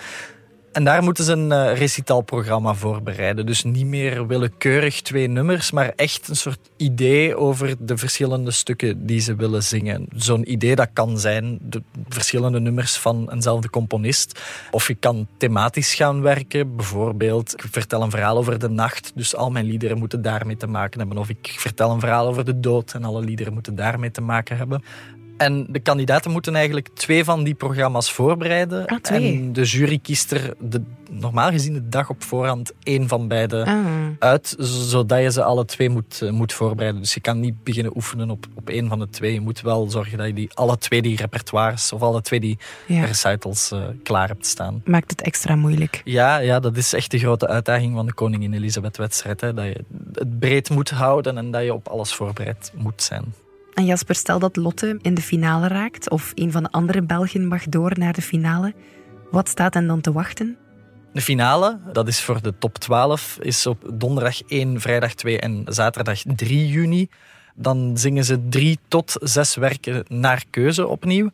En 0.77 0.84
daar 0.84 1.03
moeten 1.03 1.24
ze 1.24 1.31
een 1.31 1.51
eh, 1.51 1.77
recitalprogramma 1.77 2.74
voorbereiden. 2.74 3.46
Dus 3.46 3.63
niet 3.63 3.86
meer 3.86 4.27
willekeurig 4.27 5.01
twee 5.01 5.27
nummers, 5.27 5.72
maar 5.72 5.93
echt 5.96 6.27
een 6.27 6.36
soort 6.36 6.60
idee 6.75 7.36
over 7.36 7.75
de 7.79 7.98
verschillende 7.98 8.51
stukken 8.51 9.05
die 9.05 9.19
ze 9.19 9.36
willen 9.36 9.63
zingen. 9.63 10.07
Zo'n 10.15 10.51
idee 10.51 10.75
dat 10.75 10.89
kan 10.93 11.19
zijn 11.19 11.57
de 11.62 11.81
verschillende 12.07 12.60
nummers 12.60 12.98
van 12.98 13.31
eenzelfde 13.31 13.69
componist. 13.69 14.39
Of 14.72 14.88
je 14.88 14.96
kan 14.96 15.27
thematisch 15.38 15.93
gaan 15.93 16.22
werken. 16.22 16.75
Bijvoorbeeld, 16.75 17.53
ik 17.53 17.72
vertel 17.72 18.01
een 18.01 18.12
verhaal 18.12 18.38
over 18.38 18.60
de 18.60 18.69
nacht, 18.69 19.12
dus 19.15 19.36
al 19.36 19.51
mijn 19.51 19.65
liederen 19.65 19.98
moeten 19.98 20.22
daarmee 20.22 20.57
te 20.57 20.67
maken 20.67 21.00
hebben. 21.00 21.17
Of 21.17 21.29
ik 21.29 21.55
vertel 21.57 21.91
een 21.91 22.00
verhaal 22.00 22.27
over 22.27 22.46
de 22.46 22.60
dood 22.60 22.93
en 22.93 23.03
alle 23.03 23.22
liederen 23.22 23.53
moeten 23.53 23.75
daarmee 23.75 24.12
te 24.12 24.22
maken 24.22 24.57
hebben. 24.57 24.84
En 25.38 25.65
de 25.70 25.79
kandidaten 25.79 26.32
moeten 26.32 26.56
eigenlijk 26.56 26.88
twee 26.94 27.24
van 27.24 27.44
die 27.44 27.53
programma's 27.53 28.12
voorbereiden. 28.12 28.86
Ah. 28.86 28.98
En 29.12 29.53
de 29.53 29.63
jury 29.63 30.00
kiest 30.00 30.32
er 30.32 30.53
de, 30.60 30.82
normaal 31.12 31.50
gezien 31.51 31.74
de 31.74 31.88
dag 31.89 32.10
op 32.10 32.24
voorhand 32.24 32.74
één 32.84 33.08
van 33.08 33.27
beide 33.27 33.65
Ah. 33.65 33.75
uit, 34.20 34.56
zodat 34.60 35.22
je 35.22 35.32
ze 35.32 35.44
alle 35.44 35.65
twee 35.65 35.89
moet, 35.89 36.22
eh, 36.22 36.29
moet 36.32 36.53
voorbereiden. 36.53 37.01
Dus 37.01 37.13
je 37.13 37.20
kan 37.20 37.39
niet 37.39 37.63
beginnen 37.63 37.96
oefenen 37.96 38.29
op, 38.29 38.46
op 38.56 38.70
één 38.70 38.88
van 38.88 39.00
de 39.00 39.10
twee. 39.10 39.34
Je 39.34 39.41
moet 39.41 39.62
wel 39.62 39.89
zorgen 39.89 40.17
dat 40.17 40.27
je 40.27 40.34
die, 40.34 40.50
alle 40.53 40.77
twee 40.77 41.01
die 41.01 41.17
repertoires 41.17 41.94
of 41.94 42.01
alle 42.01 42.22
twee 42.22 42.39
die 42.39 42.58
Ja. 42.88 43.06
recitals 43.06 43.72
eh, 43.72 43.79
klaar 44.03 44.27
hebt 44.27 44.46
staan. 44.46 44.82
Maakt 44.86 45.12
het 45.12 45.22
extra 45.22 45.56
moeilijk. 45.56 46.01
Ja, 46.03 46.38
ja, 46.38 46.60
dat 46.60 46.77
is 46.77 46.94
echt 46.94 47.12
de 47.12 47.20
grote 47.20 47.48
uitdaging 47.48 47.94
van 47.96 48.06
de 48.06 48.13
Koningin 48.13 48.53
Elisabeth-wedstrijd. 48.53 49.39
Dat 49.39 49.56
je 49.56 49.84
het 50.13 50.39
breed 50.39 50.70
moet 50.70 50.89
houden 50.89 51.38
en 51.38 51.51
dat 51.51 51.63
je 51.63 51.74
op 51.74 51.88
alles 51.88 52.13
voorbereid 52.13 52.72
moet 52.75 53.01
zijn. 53.03 53.34
En 53.77 53.86
Jasper, 53.86 54.15
stel 54.15 54.39
dat 54.39 54.55
Lotte 54.55 55.00
in 55.01 55.13
de 55.13 55.22
finale 55.22 55.67
raakt 55.67 56.10
of 56.10 56.31
een 56.36 56.51
van 56.51 56.63
de 56.63 56.72
andere 56.72 57.01
Belgen 57.01 57.48
mag 57.48 57.63
door 57.63 57.91
naar 57.98 58.13
de 58.13 58.22
finale. 58.22 58.74
Wat 59.31 59.50
staat 59.50 59.74
hen 59.74 59.88
dan 59.88 60.01
te 60.01 60.12
wachten? 60.12 60.57
De 61.13 61.22
finale, 61.22 61.79
dat 61.93 62.07
is 62.07 62.22
voor 62.22 62.41
de 62.41 62.53
top 62.60 62.77
12, 62.77 63.38
is 63.41 63.67
op 63.67 63.89
donderdag 63.93 64.41
1, 64.41 64.81
vrijdag 64.81 65.13
2 65.13 65.39
en 65.39 65.63
zaterdag 65.65 66.22
3 66.36 66.67
juni. 66.67 67.10
Dan 67.55 67.98
zingen 67.98 68.24
ze 68.24 68.48
drie 68.50 68.79
tot 68.88 69.15
zes 69.22 69.55
werken 69.55 70.05
naar 70.07 70.43
keuze 70.50 70.88
opnieuw. 70.88 71.29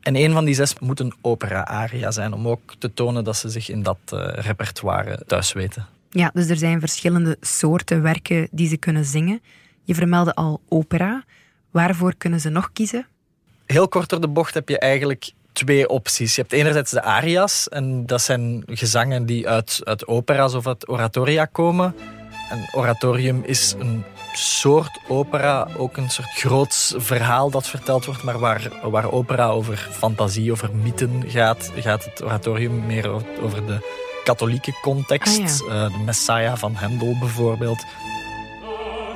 En 0.00 0.16
een 0.16 0.32
van 0.32 0.44
die 0.44 0.54
zes 0.54 0.78
moet 0.78 1.00
een 1.00 1.14
opera-aria 1.20 2.10
zijn, 2.10 2.32
om 2.32 2.48
ook 2.48 2.74
te 2.78 2.94
tonen 2.94 3.24
dat 3.24 3.36
ze 3.36 3.48
zich 3.48 3.70
in 3.70 3.82
dat 3.82 3.98
eh, 4.04 4.28
repertoire 4.32 5.22
thuis 5.26 5.52
weten. 5.52 5.86
Ja, 6.10 6.30
dus 6.34 6.48
er 6.48 6.56
zijn 6.56 6.80
verschillende 6.80 7.36
soorten 7.40 8.02
werken 8.02 8.48
die 8.50 8.68
ze 8.68 8.76
kunnen 8.76 9.04
zingen. 9.04 9.40
Je 9.84 9.94
vermeldde 9.94 10.34
al 10.34 10.60
opera. 10.68 11.24
Waarvoor 11.70 12.14
kunnen 12.18 12.40
ze 12.40 12.48
nog 12.48 12.70
kiezen? 12.72 13.06
Heel 13.66 13.88
kort 13.88 14.08
door 14.08 14.20
de 14.20 14.28
bocht 14.28 14.54
heb 14.54 14.68
je 14.68 14.78
eigenlijk 14.78 15.32
twee 15.52 15.88
opties. 15.88 16.34
Je 16.34 16.40
hebt 16.40 16.52
enerzijds 16.52 16.90
de 16.90 17.02
aria's, 17.02 17.68
en 17.68 18.06
dat 18.06 18.22
zijn 18.22 18.62
gezangen 18.66 19.26
die 19.26 19.48
uit, 19.48 19.80
uit 19.84 20.06
opera's 20.06 20.54
of 20.54 20.66
uit 20.66 20.88
oratoria 20.88 21.44
komen. 21.44 21.94
Een 22.50 22.68
oratorium 22.72 23.42
is 23.44 23.74
een 23.78 24.04
soort 24.32 24.98
opera, 25.08 25.68
ook 25.76 25.96
een 25.96 26.10
soort 26.10 26.28
groots 26.30 26.94
verhaal 26.96 27.50
dat 27.50 27.68
verteld 27.68 28.04
wordt, 28.04 28.22
maar 28.22 28.38
waar, 28.38 28.70
waar 28.82 29.12
opera 29.12 29.46
over 29.48 29.88
fantasie, 29.90 30.52
over 30.52 30.74
mythen 30.74 31.22
gaat, 31.26 31.70
gaat 31.76 32.04
het 32.04 32.24
oratorium 32.24 32.86
meer 32.86 33.10
over 33.42 33.66
de 33.66 34.06
katholieke 34.24 34.72
context. 34.82 35.62
Ah, 35.68 35.82
Eh, 35.84 35.92
de 35.92 35.98
Messiah 36.04 36.56
van 36.56 36.74
Handel 36.74 37.16
bijvoorbeeld. 37.18 37.84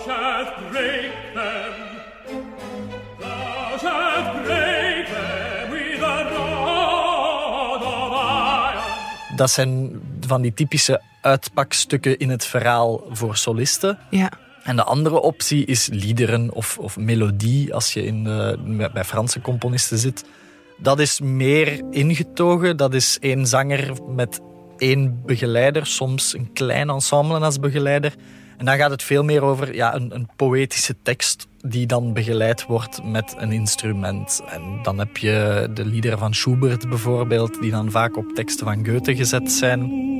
Thou 0.06 1.01
Dat 9.36 9.50
zijn 9.50 10.00
van 10.20 10.42
die 10.42 10.54
typische 10.54 11.00
uitpakstukken 11.20 12.18
in 12.18 12.30
het 12.30 12.44
verhaal 12.44 13.04
voor 13.10 13.36
solisten. 13.36 13.98
Ja, 14.10 14.30
En 14.62 14.76
de 14.76 14.84
andere 14.84 15.20
optie 15.20 15.64
is 15.64 15.88
liederen 15.92 16.52
of, 16.52 16.78
of 16.78 16.96
melodie, 16.96 17.74
als 17.74 17.92
je 17.92 18.04
in 18.04 18.24
de, 18.24 18.90
bij 18.92 19.04
Franse 19.04 19.40
componisten 19.40 19.98
zit. 19.98 20.24
Dat 20.78 21.00
is 21.00 21.20
meer 21.20 21.82
ingetogen. 21.90 22.76
Dat 22.76 22.94
is 22.94 23.18
één 23.20 23.46
zanger 23.46 23.92
met 24.08 24.40
één 24.76 25.22
begeleider, 25.26 25.86
soms 25.86 26.34
een 26.34 26.52
klein 26.52 26.90
ensemble 26.90 27.38
als 27.38 27.58
begeleider. 27.58 28.14
En 28.56 28.64
dan 28.64 28.76
gaat 28.76 28.90
het 28.90 29.02
veel 29.02 29.22
meer 29.22 29.42
over 29.42 29.74
ja, 29.74 29.94
een, 29.94 30.14
een 30.14 30.28
poëtische 30.36 30.96
tekst 31.02 31.46
die 31.62 31.86
dan 31.86 32.12
begeleid 32.12 32.66
wordt 32.66 33.04
met 33.04 33.34
een 33.38 33.52
instrument. 33.52 34.42
En 34.46 34.78
dan 34.82 34.98
heb 34.98 35.16
je 35.16 35.68
de 35.74 35.84
liederen 35.84 36.18
van 36.18 36.34
Schubert 36.34 36.88
bijvoorbeeld, 36.88 37.60
die 37.60 37.70
dan 37.70 37.90
vaak 37.90 38.16
op 38.16 38.34
teksten 38.34 38.66
van 38.66 38.86
Goethe 38.86 39.16
gezet 39.16 39.52
zijn. 39.52 40.10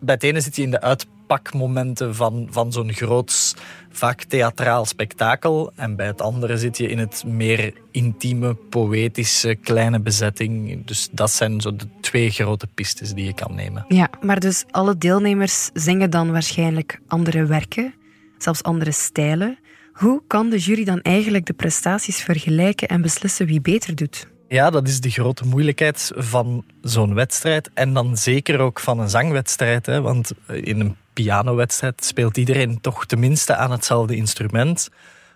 Bij 0.00 0.14
het 0.14 0.22
ene 0.22 0.40
zit 0.40 0.56
je 0.56 0.62
in 0.62 0.70
de 0.70 0.80
uitpakmomenten 1.28 2.14
van, 2.14 2.48
van 2.50 2.72
zo'n 2.72 2.92
groots, 2.92 3.54
vaak 3.90 4.22
theatraal 4.22 4.84
spektakel. 4.84 5.72
En 5.74 5.96
bij 5.96 6.06
het 6.06 6.20
andere 6.20 6.58
zit 6.58 6.76
je 6.76 6.88
in 6.88 6.98
het 6.98 7.24
meer 7.26 7.72
intieme, 7.90 8.54
poëtische, 8.54 9.54
kleine 9.54 10.00
bezetting. 10.00 10.84
Dus 10.86 11.08
dat 11.12 11.30
zijn 11.30 11.60
zo 11.60 11.76
de 11.76 11.86
twee 12.00 12.30
grote 12.30 12.66
pistes 12.74 13.12
die 13.12 13.24
je 13.24 13.34
kan 13.34 13.54
nemen. 13.54 13.84
ja, 13.88 14.08
maar 14.20 14.40
dus 14.40 14.64
alle 14.70 14.98
deelnemers 14.98 15.70
zingen 15.72 16.10
dan 16.10 16.32
waarschijnlijk 16.32 17.00
andere 17.06 17.46
werken, 17.46 17.94
zelfs 18.38 18.62
andere 18.62 18.92
stijlen. 18.92 19.58
Hoe 19.92 20.22
kan 20.26 20.50
de 20.50 20.58
jury 20.58 20.84
dan 20.84 21.00
eigenlijk 21.00 21.46
de 21.46 21.52
prestaties 21.52 22.22
vergelijken 22.22 22.88
en 22.88 23.02
beslissen 23.02 23.46
wie 23.46 23.60
beter 23.60 23.94
doet? 23.94 24.26
Ja, 24.48 24.70
dat 24.70 24.88
is 24.88 25.00
de 25.00 25.10
grote 25.10 25.44
moeilijkheid 25.46 26.12
van 26.14 26.64
zo'n 26.82 27.14
wedstrijd. 27.14 27.70
En 27.74 27.92
dan 27.92 28.16
zeker 28.16 28.60
ook 28.60 28.80
van 28.80 28.98
een 28.98 29.10
zangwedstrijd. 29.10 29.86
Hè? 29.86 30.00
Want 30.00 30.32
in 30.46 30.80
een 30.80 30.96
pianowedstrijd 31.12 32.04
speelt 32.04 32.36
iedereen 32.36 32.80
toch 32.80 33.06
tenminste 33.06 33.54
aan 33.54 33.70
hetzelfde 33.70 34.16
instrument. 34.16 34.88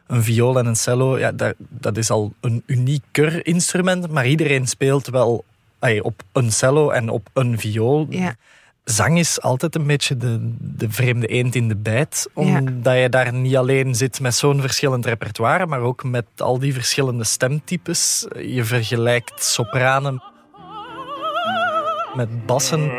Een 0.07 0.23
viool 0.23 0.59
en 0.59 0.67
een 0.67 0.77
cello, 0.77 1.19
ja, 1.19 1.33
dat, 1.33 1.55
dat 1.59 1.97
is 1.97 2.11
al 2.11 2.33
een 2.41 2.63
unieker 2.67 3.47
instrument. 3.47 4.11
Maar 4.11 4.27
iedereen 4.27 4.67
speelt 4.67 5.07
wel 5.07 5.45
op 6.03 6.23
een 6.33 6.53
cello 6.53 6.91
en 6.91 7.09
op 7.09 7.29
een 7.33 7.59
viool. 7.59 8.07
Ja. 8.11 8.35
Zang 8.85 9.19
is 9.19 9.41
altijd 9.41 9.75
een 9.75 9.87
beetje 9.87 10.17
de, 10.17 10.55
de 10.61 10.91
vreemde 10.91 11.27
eend 11.27 11.55
in 11.55 11.69
de 11.69 11.77
bijt. 11.77 12.29
Omdat 12.35 12.99
je 12.99 13.09
daar 13.09 13.33
niet 13.33 13.57
alleen 13.57 13.95
zit 13.95 14.21
met 14.21 14.35
zo'n 14.35 14.61
verschillend 14.61 15.07
repertoire, 15.07 15.67
maar 15.67 15.81
ook 15.81 16.05
met 16.05 16.27
al 16.37 16.59
die 16.59 16.73
verschillende 16.73 17.25
stemtypes. 17.25 18.27
Je 18.39 18.65
vergelijkt 18.65 19.45
sopranen 19.45 20.23
met 22.15 22.47
bassen 22.47 22.93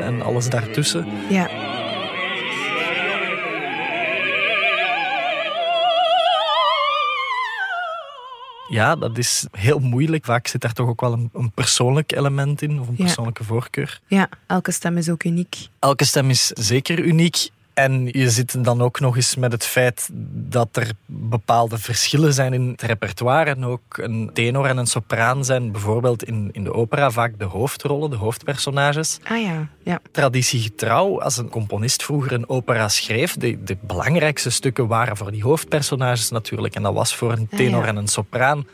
en 0.00 0.22
alles 0.22 0.50
daartussen. 0.50 1.06
Ja, 1.28 1.48
Ja, 8.72 8.96
dat 8.96 9.18
is 9.18 9.46
heel 9.50 9.78
moeilijk. 9.78 10.24
Vaak 10.24 10.46
zit 10.46 10.60
daar 10.60 10.72
toch 10.72 10.88
ook 10.88 11.00
wel 11.00 11.12
een, 11.12 11.30
een 11.32 11.50
persoonlijk 11.50 12.12
element 12.12 12.62
in, 12.62 12.80
of 12.80 12.88
een 12.88 12.94
Ja. 12.96 13.04
persoonlijke 13.04 13.44
voorkeur. 13.44 14.00
ja, 14.06 14.28
elke 14.46 14.70
stem 14.70 14.96
is 14.96 15.08
ook 15.08 15.24
uniek. 15.24 15.56
Elke 15.78 16.04
stem 16.04 16.30
is 16.30 16.46
zeker 16.46 16.98
uniek. 16.98 17.48
En 17.74 18.08
je 18.12 18.30
zit 18.30 18.64
dan 18.64 18.82
ook 18.82 19.00
nog 19.00 19.16
eens 19.16 19.36
met 19.36 19.52
het 19.52 19.64
feit 19.64 20.08
dat 20.32 20.68
er 20.72 20.90
bepaalde 21.06 21.78
verschillen 21.78 22.32
zijn 22.32 22.52
in 22.52 22.68
het 22.68 22.82
repertoire. 22.82 23.50
En 23.50 23.64
ook 23.64 23.98
een 23.98 24.30
tenor 24.32 24.66
en 24.66 24.76
een 24.76 24.86
sopraan 24.86 25.44
zijn 25.44 25.72
bijvoorbeeld 25.72 26.24
in, 26.24 26.48
in 26.52 26.64
de 26.64 26.72
opera 26.72 27.10
vaak 27.10 27.38
de 27.38 27.44
hoofdrollen, 27.44 28.10
de 28.10 28.16
hoofdpersonages. 28.16 29.18
Ah 29.24 29.42
ja, 29.42 29.68
ja. 29.82 30.00
Traditiegetrouw, 30.10 31.20
als 31.20 31.36
een 31.36 31.48
componist 31.48 32.02
vroeger 32.02 32.32
een 32.32 32.48
opera 32.48 32.88
schreef, 32.88 33.36
de, 33.36 33.62
de 33.64 33.76
belangrijkste 33.80 34.50
stukken 34.50 34.86
waren 34.86 35.16
voor 35.16 35.30
die 35.30 35.42
hoofdpersonages 35.42 36.30
natuurlijk. 36.30 36.74
En 36.74 36.82
dat 36.82 36.94
was 36.94 37.14
voor 37.14 37.32
een 37.32 37.48
Ah, 37.50 37.58
tenor 37.58 37.82
ja. 37.82 37.88
en 37.88 37.96
een 37.96 38.08
sopraan. 38.08 38.66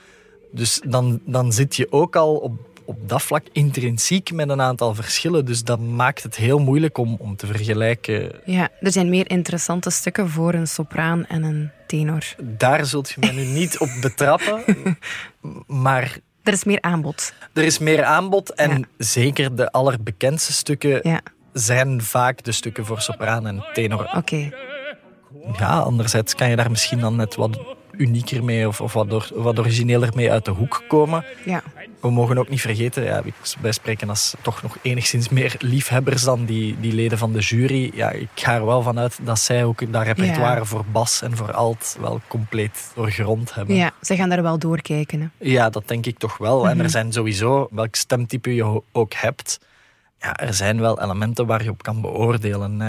Dus 0.53 0.81
dan, 0.87 1.21
dan 1.25 1.53
zit 1.53 1.77
je 1.77 1.93
ook 1.93 2.17
al 2.17 2.37
op, 2.37 2.53
op 2.89 3.09
dat 3.09 3.23
vlak 3.23 3.45
intrinsiek 3.53 4.33
met 4.33 4.49
een 4.49 4.61
aantal 4.61 4.95
verschillen. 4.95 5.45
Dus 5.45 5.65
dat 5.65 5.81
maakt 5.81 6.23
het 6.23 6.37
heel 6.37 6.59
moeilijk 6.59 6.99
om, 6.99 7.17
om 7.19 7.37
te 7.37 7.47
vergelijken. 7.47 8.33
Ja, 8.45 8.69
er 8.81 8.93
zijn 8.93 9.09
meer 9.09 9.31
interessante 9.31 9.91
stukken 9.91 10.29
voor 10.29 10.55
een 10.55 10.67
sopraan 10.67 11.27
en 11.27 11.43
een 11.43 11.71
tenor. 11.87 12.25
Daar 12.43 12.87
zult 12.87 13.11
je 13.11 13.17
me 13.21 13.33
nu 13.33 13.45
niet 13.45 13.79
op 13.79 13.89
betrappen. 14.01 14.63
Maar 15.67 16.19
Er 16.43 16.53
is 16.53 16.65
meer 16.65 16.81
aanbod. 16.81 17.33
er 17.53 17.63
is 17.65 17.79
meer 17.79 18.05
aanbod. 18.05 18.55
En 18.55 18.71
Ja. 18.71 18.85
zeker 18.99 19.57
de 19.57 19.73
allerbekendste 19.73 20.53
stukken 20.53 21.01
Ja, 21.03 21.21
zijn 21.53 22.03
vaak 22.03 22.43
de 22.45 22.53
stukken 22.53 22.87
voor 22.87 23.01
sopraan 23.01 23.47
en 23.47 23.65
tenor. 23.73 24.11
oké. 24.17 24.51
Ja, 25.59 25.79
anderzijds 25.79 26.35
kan 26.35 26.51
je 26.51 26.57
daar 26.57 26.71
misschien 26.71 27.01
dan 27.01 27.17
net 27.17 27.35
wat 27.35 27.59
unieker 27.99 28.45
mee 28.45 28.69
of, 28.69 28.81
of 28.81 28.93
wat, 28.93 29.13
or- 29.13 29.31
wat 29.35 29.59
origineler 29.59 30.11
mee 30.15 30.33
uit 30.33 30.45
de 30.45 30.51
hoek 30.51 30.83
komen. 30.89 31.25
Ja. 31.45 31.63
we 32.01 32.11
mogen 32.11 32.39
ook 32.39 32.49
niet 32.49 32.61
vergeten, 32.61 33.05
ja, 33.05 33.23
wij 33.61 33.73
spreken 33.73 34.09
als 34.09 34.35
toch 34.43 34.63
nog 34.63 34.77
enigszins 34.83 35.29
meer 35.29 35.55
liefhebbers 35.59 36.23
dan 36.23 36.45
die, 36.45 36.77
die 36.81 36.93
leden 36.93 37.19
van 37.19 37.33
de 37.33 37.39
jury. 37.39 37.91
Ja, 37.95 38.11
ik 38.11 38.29
ga 38.35 38.55
er 38.55 38.67
wel 38.67 38.83
vanuit 38.83 39.19
dat 39.23 39.39
zij 39.39 39.65
ook 39.65 39.93
dat 39.93 40.03
repertoire 40.03 40.65
voor 40.65 40.85
bas 40.93 41.23
en 41.23 41.37
voor 41.37 41.53
alt 41.53 41.97
wel 42.01 42.21
compleet 42.29 42.91
doorgrond 42.95 43.55
hebben. 43.55 43.75
Ja, 43.75 43.93
ze 44.01 44.17
gaan 44.17 44.29
daar 44.29 44.43
wel 44.43 44.59
doorkijken. 44.59 45.21
Hè? 45.21 45.49
Ja, 45.49 45.71
dat 45.71 45.89
denk 45.89 46.07
ik 46.07 46.19
toch 46.19 46.39
wel. 46.39 46.65
En 46.65 46.71
er 46.71 46.77
mhm. 46.77 46.89
zijn 46.89 47.13
sowieso, 47.13 47.69
welk 47.71 47.95
stemtype 47.95 48.55
je 48.55 48.83
ook 48.93 49.13
hebt, 49.13 49.61
ja, 50.21 50.37
er 50.37 50.55
zijn 50.55 50.81
wel 50.81 51.03
elementen 51.03 51.47
waar 51.47 51.63
je 51.63 51.71
op 51.71 51.83
kan 51.83 52.01
beoordelen. 52.01 52.83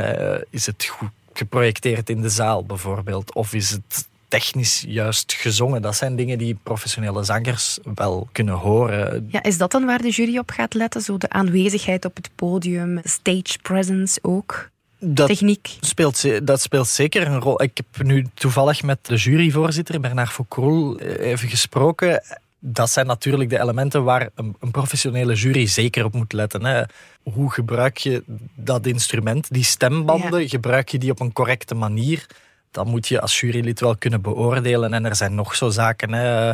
is 0.49 0.65
het 0.65 0.85
goed 0.85 1.09
geprojecteerd 1.33 2.09
in 2.09 2.21
de 2.21 2.29
zaal 2.29 2.65
bijvoorbeeld? 2.65 3.33
Of 3.33 3.53
is 3.53 3.69
het 3.69 4.08
technisch 4.29 4.83
juist 4.88 5.33
gezongen. 5.33 5.81
Dat 5.81 5.95
zijn 5.95 6.15
dingen 6.15 6.38
die 6.38 6.57
professionele 6.63 7.24
zangers 7.24 7.79
wel 7.95 8.27
kunnen 8.31 8.53
horen. 8.53 9.27
Ja, 9.31 9.43
is 9.43 9.57
dat 9.57 9.71
dan 9.71 9.86
waar 9.86 10.01
de 10.01 10.09
jury 10.09 10.38
op 10.38 10.50
gaat 10.50 10.74
letten? 10.74 11.01
Zo 11.01 11.17
de 11.17 11.29
aanwezigheid 11.29 12.05
op 12.05 12.15
het 12.15 12.29
podium, 12.36 13.00
stage 13.03 13.57
presence 13.62 14.19
ook? 14.21 14.69
Dat 15.00 15.27
Techniek. 15.27 15.77
Speelt, 15.79 16.45
dat 16.48 16.62
speelt 16.62 16.88
zeker 16.88 17.27
een 17.27 17.39
rol. 17.39 17.62
Ik 17.62 17.77
heb 17.77 18.05
nu 18.05 18.25
toevallig 18.33 18.83
met 18.83 19.05
de 19.05 19.15
juryvoorzitter 19.15 20.00
Bernard 20.00 20.29
Foucault 20.29 21.01
eh, 21.01 21.31
even 21.31 21.50
gesproken. 21.50 22.24
Dat 22.59 22.89
zijn 22.89 23.05
natuurlijk 23.05 23.50
de 23.50 23.59
elementen 23.59 24.03
waar 24.03 24.29
een, 24.36 24.55
een 24.59 24.71
professionele 24.71 25.33
jury 25.33 25.65
zeker 25.65 26.05
op 26.05 26.13
moet 26.13 26.33
letten. 26.33 26.65
Hè. 26.65 26.83
Hoe 27.24 27.51
gebruik 27.51 27.98
je 27.98 28.24
dat 28.55 28.86
instrument, 28.86 29.53
die 29.53 29.63
stembanden, 29.63 30.50
gebruik 30.50 30.89
je 30.89 30.98
die 30.98 31.12
op 31.12 31.19
een 31.19 31.33
correcte 31.33 31.75
manier? 31.75 32.25
Dat 32.71 32.85
moet 32.85 33.07
je 33.07 33.21
als 33.21 33.39
jurylid 33.39 33.79
wel 33.79 33.95
kunnen 33.97 34.21
beoordelen. 34.21 34.93
En 34.93 35.05
er 35.05 35.15
zijn 35.15 35.35
nog 35.35 35.55
zo 35.55 35.69
zaken. 35.69 36.13
Hè. 36.13 36.53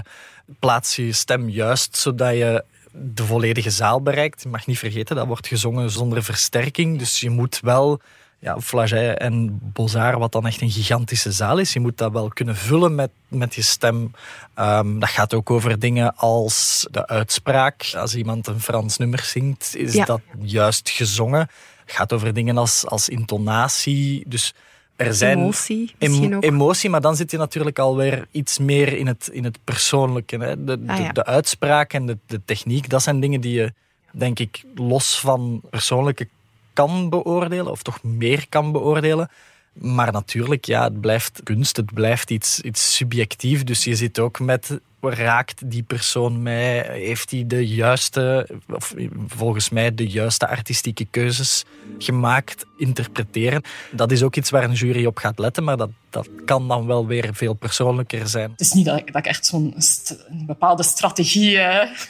Plaats 0.60 0.95
je 0.95 1.12
stem 1.12 1.50
juist 1.50 1.98
zodat 1.98 2.34
je 2.34 2.63
de 2.91 3.25
volledige 3.25 3.69
zaal 3.69 4.01
bereikt. 4.01 4.43
Je 4.43 4.50
mag 4.50 4.65
niet 4.65 4.79
vergeten, 4.79 5.15
dat 5.15 5.27
wordt 5.27 5.48
gezongen 5.48 5.89
zonder 5.89 6.24
versterking. 6.24 7.00
Dus 7.00 7.19
je 7.19 7.29
moet 7.29 7.60
wel, 7.62 8.01
ja, 8.39 8.60
Flaget 8.60 9.17
en 9.17 9.60
Bozar, 9.62 10.19
wat 10.19 10.31
dan 10.31 10.48
echt 10.48 10.62
een 10.62 10.72
gigantische 10.72 11.31
zaal 11.31 11.57
is, 11.57 11.74
je 11.74 11.79
moet 11.79 11.98
dat 11.98 12.12
wel 12.12 12.27
kunnen 12.27 12.55
vullen 12.55 12.95
met, 12.95 13.10
met 13.27 13.55
je 13.55 13.62
stem. 13.62 14.12
Um, 14.60 15.00
dat 15.00 15.10
gaat 15.10 15.34
ook 15.34 15.51
over 15.51 15.79
dingen 15.79 16.15
als 16.15 16.88
de 16.91 17.07
uitspraak. 17.07 17.91
Als 17.95 18.15
iemand 18.15 18.48
een 18.48 18.62
Frans 18.62 18.98
nummer 18.98 19.19
zingt, 19.19 19.75
is 19.75 20.05
dat 20.05 20.22
juist 20.39 20.89
gezongen. 20.89 21.50
Het 21.86 21.95
gaat 21.95 22.13
over 22.13 22.34
dingen 22.34 22.57
als, 22.57 22.86
als 22.88 23.10
intonatie. 23.10 24.24
Dus 24.27 24.53
er 24.95 25.13
zijn 25.13 25.37
emotie, 25.37 25.95
ook. 26.33 26.43
emotie, 26.43 26.89
maar 26.89 27.01
dan 27.01 27.15
zit 27.15 27.31
je 27.31 27.37
natuurlijk 27.37 27.79
alweer 27.79 28.27
iets 28.31 28.59
meer 28.59 28.97
in 28.97 29.07
het, 29.07 29.29
in 29.31 29.43
het 29.43 29.57
persoonlijke. 29.63 30.37
Hè? 30.37 30.63
De, 30.63 30.83
ah, 30.87 31.13
de, 31.13 31.25
uitspraak 31.25 31.93
en 31.93 32.05
de, 32.05 32.17
de 32.25 32.41
techniek, 32.45 32.89
dat 32.89 33.03
zijn 33.03 33.19
dingen 33.19 33.41
die 33.41 33.53
je, 33.53 33.73
denk 34.11 34.39
ik, 34.39 34.63
los 34.75 35.19
van 35.19 35.61
persoonlijke 35.69 36.27
kan 36.73 37.09
beoordelen, 37.09 37.71
of 37.71 37.81
toch 37.81 38.03
meer 38.03 38.45
kan 38.49 38.71
beoordelen. 38.71 39.29
Maar 39.79 40.12
natuurlijk, 40.12 40.65
ja, 40.65 40.84
het 40.84 41.01
blijft 41.01 41.41
kunst, 41.44 41.77
het 41.77 41.94
blijft 41.94 42.32
iets, 42.32 42.62
iets 42.62 42.96
subjectief. 42.96 43.63
Dus 43.63 43.84
je 43.84 43.96
zit 43.96 44.20
ook 44.20 44.39
met 44.39 44.79
raakt 45.01 45.70
die 45.70 45.84
persoon 45.84 46.41
mij? 46.41 46.88
Heeft 46.91 47.32
hij 47.32 47.44
de 47.48 47.67
juiste, 47.67 48.50
of 48.67 48.94
volgens 49.27 49.70
mij 49.70 49.96
de 49.96 50.08
juiste 50.08 50.48
artistieke 50.48 51.05
keuzes 51.05 51.65
gemaakt, 51.98 52.65
interpreteren? 52.77 53.62
Dat 53.91 54.12
is 54.12 54.24
ook 54.24 54.36
iets 54.36 54.50
waar 54.50 54.63
een 54.63 54.74
jury 54.74 55.05
op 55.05 55.17
gaat 55.17 55.39
letten, 55.39 55.63
maar 55.63 55.77
dat, 55.77 55.89
dat 56.10 56.29
kan 56.46 56.67
dan 56.67 56.86
wel 56.86 57.08
weer 57.08 57.29
veel 57.34 57.53
persoonlijker 57.53 58.27
zijn. 58.27 58.51
Het 58.51 58.62
is 58.62 58.72
niet 58.72 58.86
dat 58.86 59.00
ik, 59.00 59.13
dat 59.13 59.25
echt 59.25 59.46
zo'n 59.46 59.75
bepaalde 60.32 60.84
strategie 60.84 61.58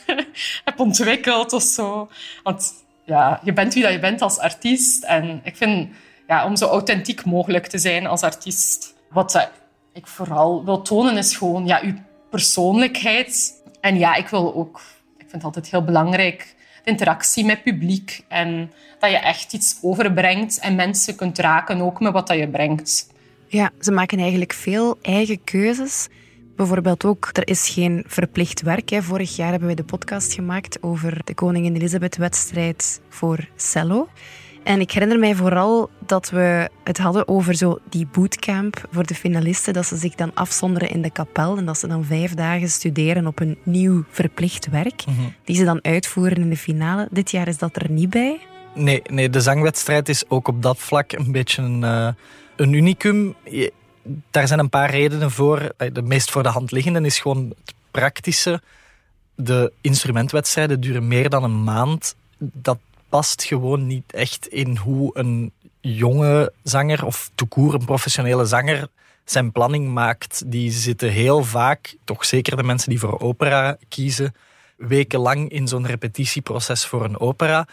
heb 0.65 0.79
ontwikkeld 0.79 1.53
of 1.53 1.63
zo. 1.63 2.09
Want 2.43 2.73
ja, 3.05 3.39
je 3.43 3.53
bent 3.53 3.73
wie 3.73 3.83
dat 3.83 3.91
je 3.91 3.99
bent 3.99 4.21
als 4.21 4.37
artiest. 4.37 5.03
En 5.03 5.41
ik 5.43 5.55
vind, 5.55 5.89
ja, 6.27 6.45
om 6.45 6.55
zo 6.55 6.67
authentiek 6.67 7.25
mogelijk 7.25 7.67
te 7.67 7.77
zijn 7.77 8.07
als 8.07 8.21
artiest, 8.21 8.93
wat 9.09 9.49
ik 9.93 10.07
vooral 10.07 10.65
wil 10.65 10.81
tonen 10.81 11.17
is 11.17 11.37
gewoon 11.37 11.65
ja, 11.65 11.79
je 11.83 11.93
persoonlijkheid. 12.29 13.53
En 13.81 13.97
ja, 13.97 14.15
ik 14.15 14.27
wil 14.27 14.55
ook, 14.55 14.81
ik 15.17 15.25
vind 15.29 15.31
het 15.31 15.43
altijd 15.43 15.69
heel 15.69 15.83
belangrijk, 15.83 16.55
de 16.83 16.91
interactie 16.91 17.45
met 17.45 17.63
publiek. 17.63 18.23
En 18.27 18.71
dat 18.99 19.09
je 19.09 19.17
echt 19.17 19.53
iets 19.53 19.77
overbrengt 19.81 20.59
en 20.59 20.75
mensen 20.75 21.15
kunt 21.15 21.39
raken 21.39 21.81
ook 21.81 21.99
met 21.99 22.13
wat 22.13 22.27
dat 22.27 22.37
je 22.37 22.49
brengt. 22.49 23.13
Ja, 23.47 23.71
ze 23.79 23.91
maken 23.91 24.19
eigenlijk 24.19 24.53
veel 24.53 24.97
eigen 25.01 25.43
keuzes. 25.43 26.07
Bijvoorbeeld 26.55 27.05
ook, 27.05 27.29
er 27.33 27.47
is 27.47 27.69
geen 27.69 28.03
verplicht 28.07 28.61
werk. 28.61 28.89
Hè. 28.89 29.01
Vorig 29.01 29.35
jaar 29.35 29.51
hebben 29.51 29.67
we 29.67 29.75
de 29.75 29.83
podcast 29.83 30.33
gemaakt 30.33 30.83
over 30.83 31.21
de 31.23 31.33
Koningin 31.33 31.75
Elisabeth-wedstrijd 31.75 33.01
voor 33.09 33.49
cello. 33.55 34.07
En 34.65 34.79
ik 34.79 34.91
herinner 34.91 35.19
mij 35.19 35.35
vooral 35.35 35.89
dat 36.05 36.29
we 36.29 36.69
het 36.83 36.97
hadden 36.97 37.27
over 37.27 37.55
zo 37.55 37.79
die 37.89 38.07
bootcamp 38.11 38.87
voor 38.91 39.05
de 39.05 39.15
finalisten. 39.15 39.73
Dat 39.73 39.85
ze 39.85 39.97
zich 39.97 40.15
dan 40.15 40.31
afzonderen 40.33 40.89
in 40.89 41.01
de 41.01 41.09
kapel 41.09 41.57
en 41.57 41.65
dat 41.65 41.77
ze 41.77 41.87
dan 41.87 42.05
vijf 42.05 42.33
dagen 42.33 42.69
studeren 42.69 43.27
op 43.27 43.39
een 43.39 43.57
nieuw 43.63 44.03
verplicht 44.09 44.69
werk. 44.69 45.05
Mhm. 45.05 45.21
Die 45.43 45.55
ze 45.55 45.63
dan 45.63 45.83
uitvoeren 45.83 46.37
in 46.37 46.49
de 46.49 46.57
finale. 46.57 47.07
Dit 47.11 47.31
jaar 47.31 47.47
is 47.47 47.57
dat 47.57 47.75
er 47.75 47.91
niet 47.91 48.09
bij. 48.09 48.39
Nee, 48.73 49.01
nee 49.09 49.29
de 49.29 49.41
zangwedstrijd 49.41 50.09
is 50.09 50.29
ook 50.29 50.47
op 50.47 50.61
dat 50.61 50.77
vlak 50.77 51.11
een 51.11 51.31
beetje 51.31 51.61
een, 51.61 51.81
uh, 51.81 52.07
een 52.55 52.73
unicum. 52.73 53.35
daar 54.31 54.47
zijn 54.47 54.59
een 54.59 54.69
paar 54.69 54.89
redenen 54.89 55.31
voor. 55.31 55.73
Eh, 55.77 55.93
de 55.93 56.01
meest 56.01 56.31
voor 56.31 56.43
de 56.43 56.49
hand 56.49 56.71
liggende 56.71 57.01
is 57.01 57.19
gewoon 57.19 57.53
het 57.65 57.73
praktische. 57.91 58.61
De 59.35 59.71
instrumentwedstrijden 59.81 60.79
duren 60.79 61.07
meer 61.07 61.29
dan 61.29 61.43
een 61.43 61.63
maand. 61.63 62.15
Dat 62.37 62.77
past 63.15 63.43
gewoon 63.43 63.87
niet 63.87 64.13
echt 64.13 64.47
in 64.47 64.77
hoe 64.77 65.09
een 65.13 65.51
jonge 65.81 66.53
zanger 66.63 67.05
of 67.05 67.31
toekoer 67.35 67.73
een 67.73 67.85
professionele 67.85 68.45
zanger 68.45 68.87
zijn 69.25 69.51
planning 69.51 69.93
maakt. 69.93 70.43
Die 70.45 70.71
zitten 70.71 71.09
heel 71.09 71.43
vaak, 71.43 71.95
toch 72.03 72.25
zeker 72.25 72.57
de 72.57 72.63
mensen 72.63 72.89
die 72.89 72.99
voor 72.99 73.19
opera 73.19 73.77
kiezen, 73.89 74.35
wekenlang 74.77 75.49
in 75.49 75.67
zo'n 75.67 75.85
repetitieproces 75.85 76.85
voor 76.85 77.03
een 77.03 77.19
opera. 77.19 77.67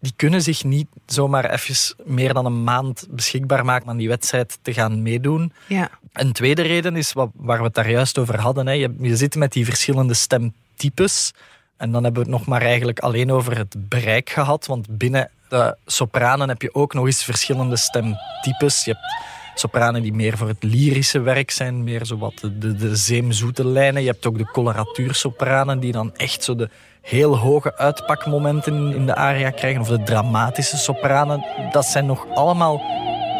Die 0.00 0.12
kunnen 0.16 0.42
zich 0.42 0.64
niet 0.64 0.86
zomaar 1.06 1.50
even 1.50 1.96
meer 2.04 2.34
dan 2.34 2.46
een 2.46 2.64
maand 2.64 3.06
beschikbaar 3.10 3.64
maken 3.64 3.88
aan 3.88 3.96
die 3.96 4.08
wedstrijd 4.08 4.58
te 4.62 4.72
gaan 4.72 5.02
meedoen. 5.02 5.52
Ja. 5.66 5.90
Een 6.12 6.32
tweede 6.32 6.62
reden 6.62 6.96
is 6.96 7.12
wat, 7.12 7.30
waar 7.34 7.58
we 7.58 7.64
het 7.64 7.74
daar 7.74 7.90
juist 7.90 8.18
over 8.18 8.40
hadden. 8.40 8.66
Hè. 8.66 8.72
Je, 8.72 8.94
je 9.00 9.16
zit 9.16 9.34
met 9.34 9.52
die 9.52 9.64
verschillende 9.64 10.14
stemtypes. 10.14 11.32
En 11.78 11.92
dan 11.92 12.04
hebben 12.04 12.24
we 12.24 12.30
het 12.30 12.38
nog 12.38 12.46
maar 12.46 12.62
eigenlijk 12.62 12.98
alleen 12.98 13.32
over 13.32 13.56
het 13.56 13.74
bereik 13.88 14.30
gehad. 14.30 14.66
Want 14.66 14.86
binnen 14.98 15.30
de 15.48 15.76
sopranen 15.86 16.48
heb 16.48 16.62
je 16.62 16.74
ook 16.74 16.94
nog 16.94 17.06
eens 17.06 17.24
verschillende 17.24 17.76
stemtypes. 17.76 18.84
Je 18.84 18.90
hebt 18.90 19.26
sopranen 19.54 20.02
die 20.02 20.12
meer 20.12 20.36
voor 20.36 20.48
het 20.48 20.62
lyrische 20.62 21.20
werk 21.20 21.50
zijn, 21.50 21.84
meer 21.84 22.04
zo 22.04 22.18
wat 22.18 22.38
de, 22.40 22.58
de, 22.58 22.74
de 22.74 22.96
zeemzoete 22.96 23.66
lijnen. 23.66 24.02
Je 24.02 24.08
hebt 24.08 24.26
ook 24.26 24.38
de 24.38 24.50
coloratuursopranen 24.52 25.80
die 25.80 25.92
dan 25.92 26.14
echt 26.16 26.44
zo 26.44 26.56
de 26.56 26.70
heel 27.02 27.38
hoge 27.38 27.76
uitpakmomenten 27.76 28.94
in 28.94 29.06
de 29.06 29.14
aria 29.14 29.50
krijgen. 29.50 29.80
Of 29.80 29.88
de 29.88 30.02
dramatische 30.02 30.76
sopranen. 30.76 31.44
Dat 31.70 31.84
zijn 31.84 32.06
nog 32.06 32.26
allemaal 32.34 32.82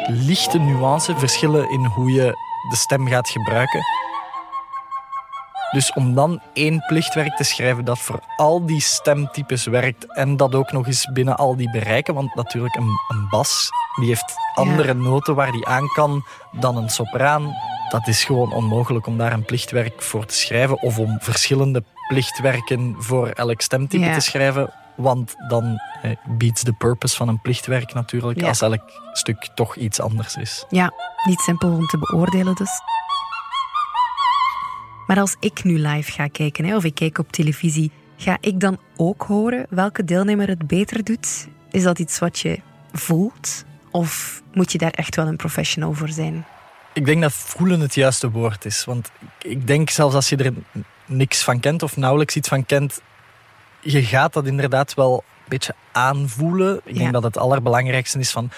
lichte 0.08 0.58
nuanceverschillen 0.58 1.70
in 1.70 1.84
hoe 1.84 2.12
je 2.12 2.32
de 2.70 2.76
stem 2.76 3.06
gaat 3.06 3.28
gebruiken. 3.28 3.97
Dus 5.70 5.92
om 5.92 6.14
dan 6.14 6.40
één 6.52 6.84
plichtwerk 6.86 7.36
te 7.36 7.44
schrijven 7.44 7.84
dat 7.84 7.98
voor 7.98 8.20
al 8.36 8.66
die 8.66 8.80
stemtypes 8.80 9.64
werkt 9.64 10.14
en 10.14 10.36
dat 10.36 10.54
ook 10.54 10.72
nog 10.72 10.86
eens 10.86 11.08
binnen 11.12 11.36
al 11.36 11.56
die 11.56 11.70
bereiken, 11.70 12.14
want 12.14 12.34
natuurlijk 12.34 12.74
een, 12.74 12.98
een 13.08 13.28
bas 13.30 13.70
die 13.98 14.08
heeft 14.08 14.34
andere 14.54 14.94
noten 14.94 15.34
waar 15.34 15.52
die 15.52 15.66
aan 15.66 15.88
kan 15.94 16.24
dan 16.52 16.76
een 16.76 16.88
sopraan. 16.88 17.54
Dat 17.88 18.06
is 18.06 18.24
gewoon 18.24 18.52
onmogelijk 18.52 19.06
om 19.06 19.18
daar 19.18 19.32
een 19.32 19.44
plichtwerk 19.44 20.02
voor 20.02 20.26
te 20.26 20.34
schrijven 20.34 20.82
of 20.82 20.98
om 20.98 21.18
verschillende 21.20 21.84
plichtwerken 22.08 22.94
voor 22.98 23.28
elk 23.28 23.60
stemtype 23.60 24.10
te 24.10 24.20
schrijven. 24.20 24.72
Want 24.96 25.34
dan 25.48 25.80
eh, 26.02 26.10
beats 26.24 26.62
de 26.62 26.72
purpose 26.72 27.16
van 27.16 27.28
een 27.28 27.40
plichtwerk 27.40 27.94
natuurlijk, 27.94 28.42
als 28.42 28.60
elk 28.60 28.82
stuk 29.12 29.48
toch 29.54 29.76
iets 29.76 30.00
anders 30.00 30.36
is. 30.36 30.64
Ja, 30.68 30.92
niet 31.24 31.40
simpel 31.40 31.68
om 31.72 31.86
te 31.86 31.98
beoordelen 31.98 32.54
dus. 32.54 32.70
Maar 35.08 35.18
als 35.18 35.36
ik 35.40 35.64
nu 35.64 35.78
live 35.78 36.12
ga 36.12 36.26
kijken, 36.26 36.64
hè, 36.64 36.76
of 36.76 36.84
ik 36.84 36.94
kijk 36.94 37.18
op 37.18 37.32
televisie, 37.32 37.90
ga 38.16 38.38
ik 38.40 38.60
dan 38.60 38.78
ook 38.96 39.22
horen 39.22 39.66
welke 39.70 40.04
deelnemer 40.04 40.48
het 40.48 40.66
beter 40.66 41.04
doet? 41.04 41.48
Is 41.70 41.82
dat 41.82 41.98
iets 41.98 42.18
wat 42.18 42.38
je 42.38 42.60
voelt? 42.92 43.64
Of 43.90 44.42
moet 44.52 44.72
je 44.72 44.78
daar 44.78 44.90
echt 44.90 45.16
wel 45.16 45.26
een 45.26 45.36
professional 45.36 45.92
voor 45.92 46.08
zijn? 46.08 46.44
Ik 46.92 47.06
denk 47.06 47.22
dat 47.22 47.32
voelen 47.32 47.80
het 47.80 47.94
juiste 47.94 48.30
woord 48.30 48.64
is. 48.64 48.84
Want 48.84 49.10
ik 49.42 49.66
denk 49.66 49.90
zelfs 49.90 50.14
als 50.14 50.28
je 50.28 50.36
er 50.36 50.52
niks 51.06 51.42
van 51.42 51.60
kent 51.60 51.82
of 51.82 51.96
nauwelijks 51.96 52.36
iets 52.36 52.48
van 52.48 52.66
kent, 52.66 53.00
je 53.80 54.02
gaat 54.02 54.32
dat 54.32 54.46
inderdaad 54.46 54.94
wel 54.94 55.14
een 55.14 55.44
beetje 55.48 55.74
aanvoelen. 55.92 56.80
Ik 56.84 56.96
denk 56.96 57.12
dat 57.12 57.22
het 57.22 57.38
allerbelangrijkste 57.38 58.18
is 58.18 58.30
van 58.30 58.50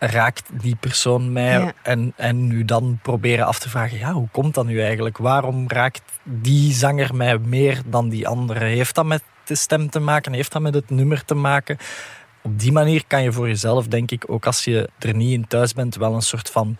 raakt 0.00 0.50
die 0.52 0.76
persoon 0.76 1.32
mij? 1.32 1.72
En, 1.82 2.12
en 2.16 2.46
nu 2.46 2.64
dan 2.64 2.98
proberen 3.02 3.46
af 3.46 3.58
te 3.58 3.68
vragen, 3.68 3.98
ja, 3.98 4.12
hoe 4.12 4.28
komt 4.32 4.54
dat 4.54 4.66
nu 4.66 4.82
eigenlijk? 4.82 5.18
Waarom 5.18 5.68
raakt 5.68 6.02
die 6.22 6.72
zanger 6.72 7.14
mij 7.14 7.38
meer 7.38 7.82
dan 7.86 8.08
die 8.08 8.28
andere? 8.28 8.64
Heeft 8.64 8.94
dat 8.94 9.04
met 9.04 9.22
de 9.44 9.54
stem 9.54 9.90
te 9.90 9.98
maken, 9.98 10.32
heeft 10.32 10.52
dat 10.52 10.62
met 10.62 10.74
het 10.74 10.90
nummer 10.90 11.24
te 11.24 11.34
maken. 11.34 11.76
Op 12.42 12.60
die 12.60 12.72
manier 12.72 13.04
kan 13.06 13.22
je 13.22 13.32
voor 13.32 13.48
jezelf, 13.48 13.86
denk 13.86 14.10
ik, 14.10 14.24
ook 14.26 14.46
als 14.46 14.64
je 14.64 14.88
er 14.98 15.14
niet 15.14 15.32
in 15.32 15.46
thuis 15.46 15.72
bent, 15.72 15.96
wel 15.96 16.14
een 16.14 16.22
soort 16.22 16.50
van 16.50 16.76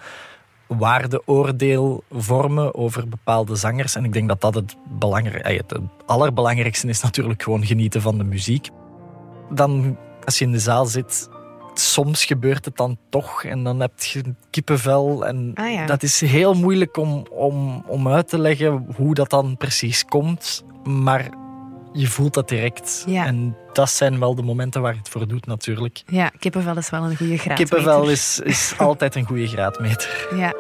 waardeoordeel 0.66 2.04
vormen 2.10 2.74
over 2.74 3.08
bepaalde 3.08 3.54
zangers. 3.54 3.94
En 3.94 4.04
ik 4.04 4.12
denk 4.12 4.28
dat 4.28 4.40
dat 4.40 4.54
het, 4.54 4.76
eh, 5.00 5.56
het 5.56 5.74
allerbelangrijkste 6.06 6.88
is 6.88 7.02
natuurlijk 7.02 7.42
gewoon 7.42 7.66
genieten 7.66 8.02
van 8.02 8.18
de 8.18 8.24
muziek. 8.24 8.68
Dan, 9.50 9.96
als 10.24 10.38
je 10.38 10.44
in 10.44 10.52
de 10.52 10.58
zaal 10.58 10.86
zit, 10.86 11.28
soms 11.80 12.24
gebeurt 12.24 12.64
het 12.64 12.76
dan 12.76 12.96
toch 13.08 13.44
en 13.44 13.64
dan 13.64 13.80
heb 13.80 14.00
je 14.00 14.22
kippenvel. 14.50 15.26
En 15.26 15.50
Ah, 15.54 15.72
ja. 15.72 15.86
dat 15.86 16.02
is 16.02 16.20
heel 16.20 16.54
moeilijk 16.54 16.96
om, 16.96 17.26
om, 17.30 17.84
om 17.86 18.08
uit 18.08 18.28
te 18.28 18.38
leggen 18.38 18.86
hoe 18.96 19.14
dat 19.14 19.30
dan 19.30 19.56
precies 19.56 20.04
komt. 20.04 20.64
Maar 20.84 21.28
je 21.92 22.06
voelt 22.06 22.34
dat 22.34 22.48
direct. 22.48 23.04
Ja. 23.06 23.26
En 23.26 23.56
dat 23.72 23.90
zijn 23.90 24.18
wel 24.18 24.34
de 24.34 24.42
momenten 24.42 24.82
waar 24.82 24.96
het 24.96 25.08
voor 25.08 25.28
doet 25.28 25.46
natuurlijk. 25.46 26.02
Ja, 26.06 26.30
kippenvel 26.38 26.76
is 26.76 26.90
wel 26.90 27.02
een 27.02 27.16
goede 27.16 27.36
graadmeter. 27.38 27.76
Kippenvel 27.76 28.08
is, 28.10 28.40
is 28.44 28.74
altijd 28.78 29.14
een 29.14 29.24
goede 29.26 29.46
graadmeter. 29.46 30.28
Ja. 30.36 30.52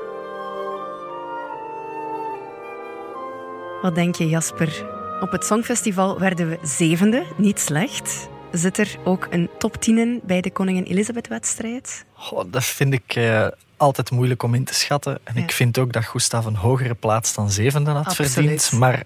Wat 3.82 3.94
denk 3.94 4.14
je, 4.14 4.28
Jasper? 4.28 4.84
Op 5.20 5.30
het 5.30 5.44
Songfestival 5.44 6.18
werden 6.18 6.48
we 6.48 6.58
zevende, 6.62 7.24
niet 7.36 7.60
slecht. 7.60 8.28
Zit 8.52 8.78
er 8.78 8.96
ook 9.04 9.26
een 9.30 9.50
top 9.58 9.76
10 9.80 9.98
in 9.98 10.20
bij 10.22 10.40
de 10.40 10.50
Koningin 10.50 10.84
Elisabeth-wedstrijd? 10.84 12.04
Goh, 12.12 12.44
dat 12.50 12.64
vind 12.64 12.92
ik 12.94 13.14
eh, 13.14 13.46
altijd 13.76 14.10
moeilijk 14.10 14.42
om 14.42 14.54
in 14.54 14.64
te 14.64 14.74
schatten. 14.74 15.18
En 15.24 15.34
Ja. 15.36 15.42
ik 15.42 15.52
vind 15.52 15.78
ook 15.78 15.92
dat 15.92 16.04
Gustav 16.04 16.46
een 16.46 16.56
hogere 16.56 16.94
plaats 16.94 17.34
dan 17.34 17.50
zevende 17.50 17.90
had 17.90 18.06
Absoluut. 18.06 18.30
verdiend. 18.32 18.72
Maar 18.72 19.02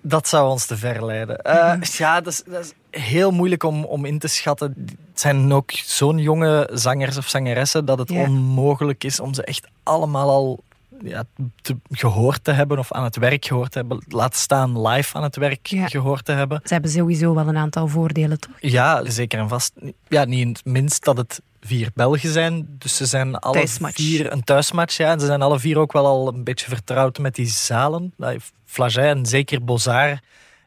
dat 0.00 0.28
zou 0.28 0.50
ons 0.50 0.66
te 0.66 0.76
ver 0.76 1.04
leiden. 1.06 1.38
Eh, 1.38 1.72
Mhm. 1.74 1.82
Ja, 1.96 2.20
dat 2.20 2.32
is, 2.32 2.42
dat 2.46 2.64
is 2.64 3.00
heel 3.00 3.30
moeilijk 3.30 3.62
om, 3.62 3.84
om 3.84 4.04
in 4.04 4.18
te 4.18 4.28
schatten. 4.28 4.74
Het 5.10 5.20
zijn 5.20 5.52
ook 5.52 5.70
zo'n 5.70 6.18
jonge 6.18 6.68
zangers 6.72 7.16
of 7.16 7.28
zangeressen 7.28 7.84
dat 7.84 7.98
het 7.98 8.08
Ja. 8.10 8.20
onmogelijk 8.22 9.04
is 9.04 9.20
om 9.20 9.34
ze 9.34 9.44
echt 9.44 9.66
allemaal 9.82 10.28
al 10.30 10.64
ja, 11.02 11.24
te, 11.62 11.76
gehoord 11.90 12.44
te 12.44 12.52
hebben 12.52 12.78
of 12.78 12.92
aan 12.92 13.04
het 13.04 13.16
werk 13.16 13.44
gehoord 13.44 13.70
te 13.72 13.78
hebben. 13.78 14.02
Laat 14.08 14.36
staan 14.36 14.86
live 14.88 15.16
aan 15.16 15.22
het 15.22 15.36
werk 15.36 15.66
Ja. 15.66 15.86
gehoord 15.88 16.24
te 16.24 16.32
hebben. 16.32 16.60
Ze 16.64 16.72
hebben 16.72 16.90
sowieso 16.90 17.34
wel 17.34 17.48
een 17.48 17.56
aantal 17.56 17.88
voordelen, 17.88 18.40
toch? 18.40 18.54
Ja, 18.60 19.10
zeker 19.10 19.38
en 19.38 19.48
vast. 19.48 19.72
Ja, 20.08 20.24
niet 20.24 20.40
in 20.40 20.48
het 20.48 20.64
minst 20.64 21.04
dat 21.04 21.16
het 21.16 21.40
vier 21.60 21.90
Belgen 21.94 22.32
zijn. 22.32 22.66
Dus 22.78 22.96
ze 22.96 23.06
zijn 23.06 23.36
alle 23.36 23.54
Thuismatch. 23.54 23.96
vier 23.96 24.32
een 24.32 24.44
thuismatch. 24.44 24.96
Ja. 24.96 25.10
En 25.10 25.20
ze 25.20 25.26
zijn 25.26 25.42
alle 25.42 25.58
vier 25.58 25.78
ook 25.78 25.92
wel 25.92 26.06
al 26.06 26.28
een 26.28 26.44
beetje 26.44 26.66
vertrouwd 26.68 27.18
met 27.18 27.34
die 27.34 27.46
zalen. 27.46 28.14
Flagey 28.64 29.08
en 29.08 29.26
zeker 29.26 29.64
Bozar 29.64 30.20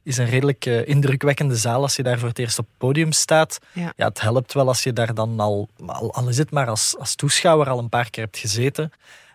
is 0.03 0.17
een 0.17 0.25
redelijk 0.29 0.65
eh, 0.65 0.87
indrukwekkende 0.87 1.55
zaal 1.55 1.81
als 1.81 1.95
je 1.95 2.03
daar 2.03 2.19
voor 2.19 2.27
het 2.29 2.39
eerst 2.39 2.59
op 2.59 2.65
het 2.69 2.77
podium 2.77 3.11
staat. 3.11 3.59
Ja. 3.73 3.93
het 3.95 4.21
helpt 4.21 4.53
wel 4.53 4.67
als 4.67 4.83
je 4.83 4.93
daar 4.93 5.13
dan 5.13 5.39
al, 5.39 5.69
al, 5.85 6.13
al 6.13 6.27
is 6.29 6.37
het 6.37 6.51
maar 6.51 6.67
als, 6.67 6.95
als 6.99 7.15
toeschouwer 7.15 7.69
al 7.69 7.79
een 7.79 7.89
paar 7.89 8.09
keer 8.09 8.23
hebt 8.23 8.37
gezeten. 8.37 8.91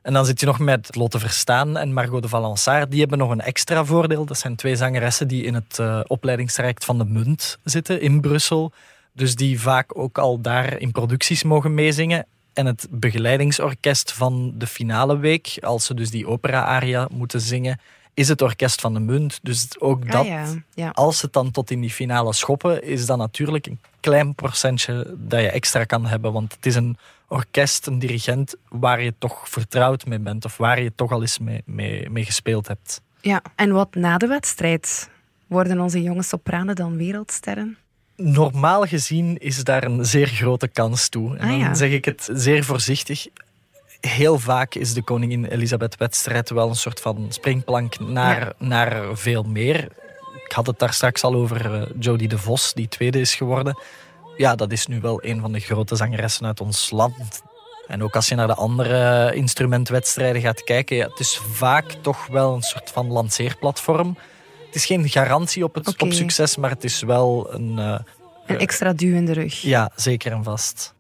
En 0.09 0.15
dan 0.15 0.27
zit 0.27 0.41
je 0.41 0.47
nog 0.47 0.59
met 0.59 0.97
Lotte 0.97 1.19
Verstaan 1.19 1.77
en 1.77 1.93
Margot 1.93 2.23
de 2.23 2.29
Valençaar. 2.29 2.89
Die 2.89 3.01
hebben 3.01 3.19
nog 3.19 3.31
een 3.31 3.41
extra 3.41 3.85
voordeel. 3.85 4.25
Dat 4.25 4.39
zijn 4.39 4.57
twee 4.57 4.77
zangeressen 4.77 5.29
die 5.29 5.45
in 5.45 5.55
het 5.55 5.79
eh, 5.79 6.01
opleidingstraject 6.07 6.85
van 6.85 6.99
de 6.99 7.05
Munt 7.05 7.59
zitten 7.65 8.01
in 8.01 8.21
Brussel. 8.21 8.73
Dus 9.13 9.35
die 9.35 9.61
vaak 9.61 9.99
ook 9.99 10.19
al 10.19 10.41
daar 10.41 10.79
in 10.79 10.93
producties 10.93 11.43
mogen 11.43 11.75
meezingen. 11.75 12.27
En 12.53 12.67
het 12.67 12.87
begeleidingsorkest 12.91 14.13
van 14.13 14.53
de 14.57 14.67
finale 14.67 15.19
week, 15.19 15.59
als 15.61 15.85
ze 15.85 15.95
dus 15.95 16.11
die 16.11 16.27
opera-aria 16.27 17.09
moeten 17.11 17.41
zingen, 17.41 17.81
is 18.15 18.29
het 18.29 18.43
orkest 18.43 18.81
van 18.81 18.95
de 18.95 19.01
Munt. 19.01 19.39
Dus 19.43 19.81
ook 19.81 20.11
dat, 20.13 20.21
Ah, 20.21 20.27
ja. 20.27 20.47
ja. 20.75 20.91
als 20.91 21.19
ze 21.19 21.25
het 21.25 21.35
dan 21.35 21.51
tot 21.51 21.71
in 21.71 21.81
die 21.81 21.91
finale 21.91 22.33
schoppen, 22.33 22.83
is 22.83 23.07
dat 23.07 23.19
natuurlijk 23.19 23.67
een 23.67 23.81
klein 24.01 24.35
procentje 24.35 25.15
dat 25.19 25.41
je 25.41 25.51
extra 25.51 25.85
kan 25.85 26.07
hebben. 26.07 26.33
Want 26.33 26.53
het 26.53 26.67
is 26.67 26.75
een 26.75 26.99
orkest, 27.29 27.87
een 27.87 27.99
dirigent, 27.99 28.55
waar 28.69 29.03
je 29.03 29.15
toch 29.19 29.49
vertrouwd 29.49 30.07
mee 30.07 30.19
bent. 30.19 30.45
Of 30.45 30.57
waar 30.57 30.81
je 30.83 30.93
toch 30.95 31.11
al 31.13 31.21
eens 31.21 31.39
mee, 31.39 31.63
mee, 31.65 32.11
mee 32.11 32.25
gespeeld 32.25 32.69
hebt. 32.69 33.01
ja. 33.21 33.43
En 33.57 33.73
wat 33.73 33.95
na 33.95 34.19
de 34.19 34.27
wedstrijd? 34.27 35.11
Worden 35.47 35.81
onze 35.81 36.03
jonge 36.03 36.23
sopranen 36.23 36.75
dan 36.77 36.97
wereldsterren? 36.97 37.77
Normaal 38.17 38.85
gezien 38.87 39.39
is 39.39 39.65
daar 39.65 39.85
een 39.85 40.05
zeer 40.05 40.27
grote 40.27 40.69
kans 40.69 41.09
toe. 41.09 41.37
En 41.37 41.49
Ah, 41.51 41.65
dan 41.65 41.77
zeg 41.77 41.91
ik 41.91 42.05
het 42.05 42.29
zeer 42.33 42.65
voorzichtig. 42.65 43.27
Heel 44.01 44.39
vaak 44.39 44.75
is 44.75 44.95
de 44.95 45.03
Koningin 45.03 45.45
Elisabeth-wedstrijd 45.45 46.51
wel 46.51 46.69
een 46.69 46.75
soort 46.77 47.01
van 47.01 47.27
springplank 47.29 47.99
naar, 48.01 48.41
Ja. 48.41 48.53
naar 48.67 49.17
veel 49.17 49.43
meer. 49.43 49.89
Ik 50.45 50.53
had 50.53 50.67
het 50.67 50.79
daar 50.79 50.93
straks 50.93 51.23
al 51.23 51.35
over 51.35 51.75
eh, 51.75 51.83
Jodie 51.99 52.29
de 52.29 52.39
Vos, 52.39 52.73
die 52.75 52.89
tweede 52.89 53.21
is 53.21 53.35
geworden. 53.35 53.79
Ja, 54.39 54.55
dat 54.55 54.73
is 54.73 54.87
nu 54.87 55.01
wel 55.01 55.25
een 55.25 55.41
van 55.41 55.53
de 55.53 55.61
grote 55.61 55.97
zangeressen 55.97 56.47
uit 56.47 56.61
ons 56.61 56.91
land. 56.91 57.43
En 57.87 58.03
ook 58.03 58.15
als 58.17 58.29
je 58.29 58.35
naar 58.35 58.47
de 58.47 58.55
andere 58.55 59.31
instrumentwedstrijden 59.35 60.43
gaat 60.43 60.65
kijken, 60.65 60.97
ja, 60.97 61.07
het 61.09 61.19
is 61.19 61.41
vaak 61.53 61.91
toch 62.03 62.27
wel 62.27 62.55
een 62.55 62.63
soort 62.63 62.91
van 62.91 63.07
lanceerplatform. 63.07 64.19
Het 64.67 64.75
is 64.75 64.87
geen 64.87 65.09
garantie 65.09 65.65
op, 65.65 65.75
het, 65.75 66.03
op 66.03 66.13
succes, 66.13 66.57
maar 66.57 66.71
het 66.71 66.85
is 66.85 67.03
wel 67.03 67.55
een... 67.55 67.79
eh, 67.79 67.99
Een 68.47 68.59
extra 68.59 68.93
duw 68.93 69.15
in 69.15 69.25
de 69.25 69.33
rug. 69.33 69.61
ja, 69.63 69.91
zeker 69.97 70.33
en 70.33 70.45
vast. 70.45 70.95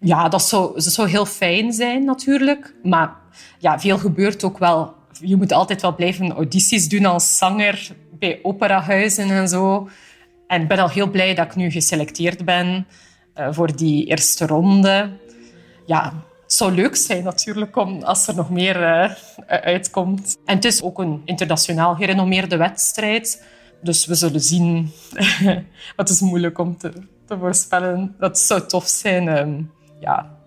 Ja, 0.00 0.28
dat 0.28 0.42
zou, 0.42 0.74
dat 0.74 0.92
zou 0.92 1.08
heel 1.08 1.26
fijn 1.26 1.72
zijn 1.72 2.04
natuurlijk. 2.04 2.74
Maar 2.82 3.14
ja, 3.58 3.80
veel 3.80 3.98
gebeurt 3.98 4.44
ook 4.44 4.58
wel. 4.58 4.94
Je 5.20 5.36
moet 5.36 5.52
altijd 5.52 5.82
wel 5.82 5.94
blijven 5.94 6.32
audities 6.32 6.88
doen 6.88 7.04
als 7.04 7.38
zanger 7.38 7.88
bij 8.18 8.38
operahuizen 8.42 9.30
en 9.30 9.48
zo. 9.48 9.88
En 10.48 10.62
ik 10.62 10.68
ben 10.68 10.78
al 10.78 10.90
heel 10.90 11.10
blij 11.10 11.34
dat 11.34 11.46
ik 11.46 11.56
nu 11.56 11.70
geselecteerd 11.70 12.44
ben 12.44 12.86
eh, 13.34 13.48
voor 13.50 13.76
die 13.76 14.06
eerste 14.06 14.46
ronde. 14.46 15.10
Ja, 15.86 16.12
het 16.42 16.52
zou 16.52 16.72
leuk 16.72 16.96
zijn 16.96 17.24
natuurlijk 17.24 17.76
om, 17.76 18.02
als 18.02 18.28
er 18.28 18.34
nog 18.34 18.50
meer 18.50 18.82
eh, 18.82 19.12
uitkomt. 19.46 20.38
En 20.44 20.54
het 20.54 20.64
is 20.64 20.82
ook 20.82 20.98
een 20.98 21.22
internationaal 21.24 21.94
gerenommeerde 21.94 22.56
wedstrijd. 22.56 23.44
Dus 23.82 24.06
we 24.06 24.14
zullen 24.14 24.40
zien. 24.40 24.90
het 25.96 26.08
is 26.08 26.20
moeilijk 26.20 26.58
om 26.58 26.76
te, 26.76 26.92
te 27.26 27.38
voorspellen. 27.38 28.14
Dat 28.18 28.38
zou 28.38 28.66
tof 28.66 28.86
zijn 28.86 29.28
ehm, 29.28 29.62
ja, 30.00 30.38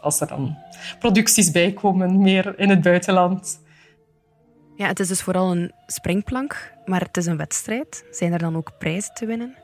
als 0.00 0.20
er 0.20 0.26
dan 0.26 0.56
producties 0.98 1.50
bij 1.50 1.72
komen, 1.72 2.22
meer 2.22 2.58
in 2.58 2.68
het 2.68 2.82
buitenland. 2.82 3.60
Ja, 4.76 4.86
het 4.86 5.00
is 5.00 5.08
dus 5.08 5.22
vooral 5.22 5.50
een 5.50 5.72
springplank, 5.86 6.74
maar 6.86 7.00
het 7.00 7.16
is 7.16 7.26
een 7.26 7.36
wedstrijd. 7.36 8.04
Zijn 8.10 8.32
er 8.32 8.38
dan 8.38 8.56
ook 8.56 8.70
prijzen 8.78 9.14
te 9.14 9.26
winnen? 9.26 9.54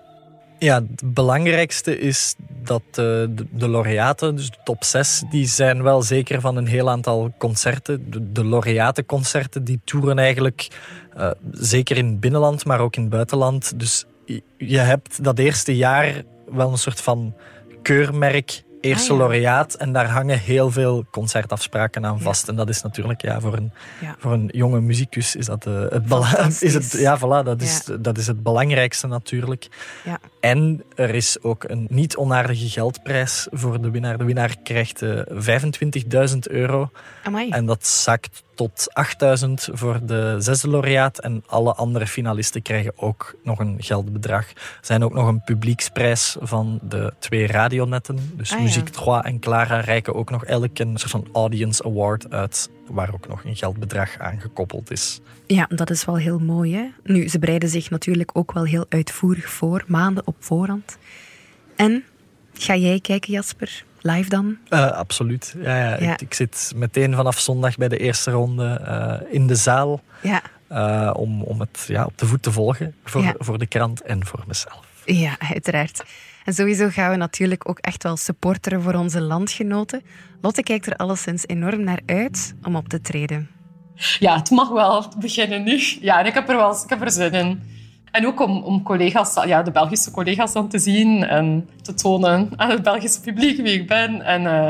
Ja, 0.59 0.75
het 0.75 1.15
belangrijkste 1.15 1.99
is 1.99 2.35
dat 2.63 2.83
eh, 2.91 2.95
de, 2.95 3.47
de 3.51 3.71
laureaten, 3.71 4.37
dus 4.37 4.51
de 4.51 4.57
top 4.65 4.85
6, 4.85 5.23
die 5.31 5.47
zijn 5.47 5.83
wel 5.83 6.03
zeker 6.03 6.41
van 6.41 6.57
een 6.57 6.67
heel 6.67 6.91
aantal 6.91 7.33
concerten. 7.39 8.11
De, 8.33 8.47
laureatenconcerten 8.47 9.65
die 9.65 9.81
toeren 9.85 10.19
eigenlijk 10.19 10.69
eh, 11.17 11.31
zeker 11.51 11.97
in 11.97 12.07
het 12.07 12.21
binnenland, 12.21 12.65
maar 12.65 12.81
ook 12.81 12.97
in 12.97 13.03
het 13.03 13.11
buitenland. 13.11 13.79
Dus 13.79 14.05
je 14.57 14.79
hebt 14.79 15.25
dat 15.25 15.39
eerste 15.39 15.77
jaar 15.77 16.23
wel 16.53 16.71
een 16.71 16.79
soort 16.79 17.01
van 17.01 17.35
keurmerk, 17.83 18.63
eerste 18.83 19.13
Ah, 19.13 19.19
ja. 19.19 19.25
laureaat. 19.27 19.75
En 19.75 19.93
daar 19.93 20.09
hangen 20.11 20.39
heel 20.39 20.71
veel 20.71 21.05
concertafspraken 21.11 22.07
aan 22.07 22.17
Ja. 22.17 22.23
vast. 22.23 22.49
En 22.49 22.57
dat 22.57 22.69
is 22.69 22.83
natuurlijk 22.83 23.23
ja, 23.23 23.41
voor, 23.41 23.55
een, 23.57 23.73
Ja. 24.01 24.15
voor 24.19 24.33
een 24.33 24.51
jonge 24.53 24.81
muzikus 24.81 25.37
is 25.37 25.47
dat, 25.47 25.67
eh, 25.67 25.85
het, 25.89 26.63
is 26.69 26.75
het, 26.75 26.93
ja, 26.93 27.19
voilà, 27.19 27.45
dat, 27.45 27.63
is, 27.63 27.85
dat 28.01 28.19
is 28.19 28.27
het 28.27 28.43
belangrijkste 28.43 29.07
natuurlijk. 29.07 29.69
Ja. 30.05 30.19
En 30.41 30.85
er 30.95 31.15
is 31.15 31.43
ook 31.43 31.65
een 31.67 31.87
niet 31.91 32.17
onaardige 32.17 32.69
geldprijs 32.69 33.47
voor 33.51 33.81
de 33.83 33.91
winnaar. 33.91 34.19
De 34.19 34.25
winnaar 34.25 34.57
krijgt 34.63 35.03
eh 35.03 35.21
25.000 35.29 36.39
euro. 36.51 36.91
Amai. 37.25 37.49
En 37.51 37.67
dat 37.67 37.87
zakt 37.87 38.43
tot 38.55 38.87
8.000 39.47 39.53
voor 39.55 40.01
de 40.07 40.37
zesde 40.39 40.69
laureaat. 40.69 41.19
En 41.19 41.43
alle 41.47 41.75
andere 41.75 42.07
finalisten 42.07 42.63
krijgen 42.63 42.93
ook 42.97 43.35
nog 43.43 43.59
een 43.59 43.77
geldbedrag. 43.79 44.49
Er 44.51 44.57
zijn 44.81 45.05
ook 45.05 45.15
nog 45.15 45.27
een 45.29 45.45
publieksprijs 45.45 46.37
van 46.41 46.81
de 46.83 47.13
twee 47.19 47.47
radionetten. 47.47 48.33
Dus 48.37 48.53
Ah, 48.53 48.59
ja. 48.59 48.65
Muziek 48.65 48.89
3 48.89 49.23
en 49.23 49.39
Clara 49.39 49.81
reiken 49.81 50.15
ook 50.15 50.31
nog 50.31 50.45
elk 50.45 50.79
een 50.79 50.97
soort 50.97 51.11
van 51.11 51.29
audience 51.33 51.85
award 51.85 52.31
uit. 52.31 52.71
Waar 52.87 53.15
ook 53.15 53.29
nog 53.29 53.45
een 53.45 53.57
geldbedrag 53.57 54.19
aan 54.19 54.41
gekoppeld 54.41 54.91
is. 54.91 55.21
Ja, 55.47 55.67
dat 55.69 55.91
is 55.91 56.05
wel 56.05 56.17
heel 56.17 56.39
mooi. 56.39 56.75
Hè? 56.75 56.85
Nu, 57.03 57.29
ze 57.29 57.39
bereiden 57.39 57.69
zich 57.69 57.91
natuurlijk 57.91 58.31
ook 58.33 58.53
wel 58.53 58.65
heel 58.65 58.87
uitvoerig 58.89 59.49
voor, 59.49 59.85
maanden 59.87 60.27
op 60.27 60.37
voorhand. 60.39 60.99
En, 61.77 62.05
ga 62.53 62.77
jij 62.77 63.01
kijken, 63.01 63.33
Jasper? 63.33 63.85
Live 64.03 64.29
dan? 64.29 64.57
Eh, 64.69 64.91
absoluut. 64.91 65.55
Ja, 65.63 65.77
ja, 65.77 65.97
Ja. 66.01 66.13
Ik, 66.13 66.21
ik 66.21 66.35
zit 66.35 66.73
meteen 66.77 67.15
vanaf 67.15 67.39
zondag 67.39 67.77
bij 67.77 67.89
de 67.89 67.99
eerste 67.99 68.31
ronde 68.31 68.67
eh, 68.87 69.35
in 69.35 69.47
de 69.47 69.55
zaal. 69.55 70.01
Ja, 70.23 70.43
eh, 70.69 71.11
om, 71.17 71.43
om 71.43 71.61
het 71.61 71.85
ja, 71.89 72.05
op 72.05 72.19
de 72.19 72.27
voet 72.27 72.43
te 72.43 72.53
volgen. 72.53 72.95
Voor, 73.05 73.23
Ja. 73.23 73.35
voor 73.39 73.59
de 73.59 73.67
krant 73.67 74.03
en 74.03 74.27
voor 74.27 74.45
mezelf. 74.47 74.81
ja, 75.05 75.37
uiteraard. 75.39 76.03
En 76.45 76.55
sowieso 76.55 76.89
gaan 76.89 77.11
we 77.11 77.17
natuurlijk 77.17 77.69
ook 77.69 77.79
echt 77.79 78.03
wel 78.03 78.17
supporteren 78.17 78.83
voor 78.83 78.95
onze 78.95 79.21
landgenoten. 79.21 80.03
Lotte 80.41 80.63
kijkt 80.63 80.87
er 80.87 80.97
alleszins 80.97 81.47
enorm 81.47 81.85
naar 81.85 82.01
uit 82.07 82.55
om 82.63 82.77
op 82.77 82.89
te 82.89 83.01
treden. 83.01 83.49
Ja, 84.19 84.37
het 84.37 84.51
mag 84.51 84.69
wel 84.69 85.13
beginnen 85.19 85.63
nu. 85.63 85.81
Ja, 86.01 86.21
en 86.21 86.27
ik 86.27 86.35
heb 86.35 86.49
er 86.49 86.57
wel 86.57 86.73
ik 86.85 86.89
heb 86.91 87.01
er 87.03 87.11
zin 87.11 87.33
in. 87.33 87.63
En 88.13 88.27
ook 88.27 88.41
om, 88.41 88.63
om 88.63 88.83
collega's, 88.83 89.45
ja, 89.45 89.63
de 89.63 89.71
Belgische 89.71 90.11
collega's 90.11 90.53
dan 90.53 90.69
te 90.69 90.79
zien 90.79 91.25
en 91.25 91.69
te 91.83 91.95
tonen 91.95 92.51
aan 92.57 92.71
het 92.71 92.83
Belgische 92.83 93.21
publiek 93.21 93.57
wie 93.57 93.73
ik 93.73 93.87
ben. 93.87 94.23
En, 94.23 94.43
uh, 94.43 94.69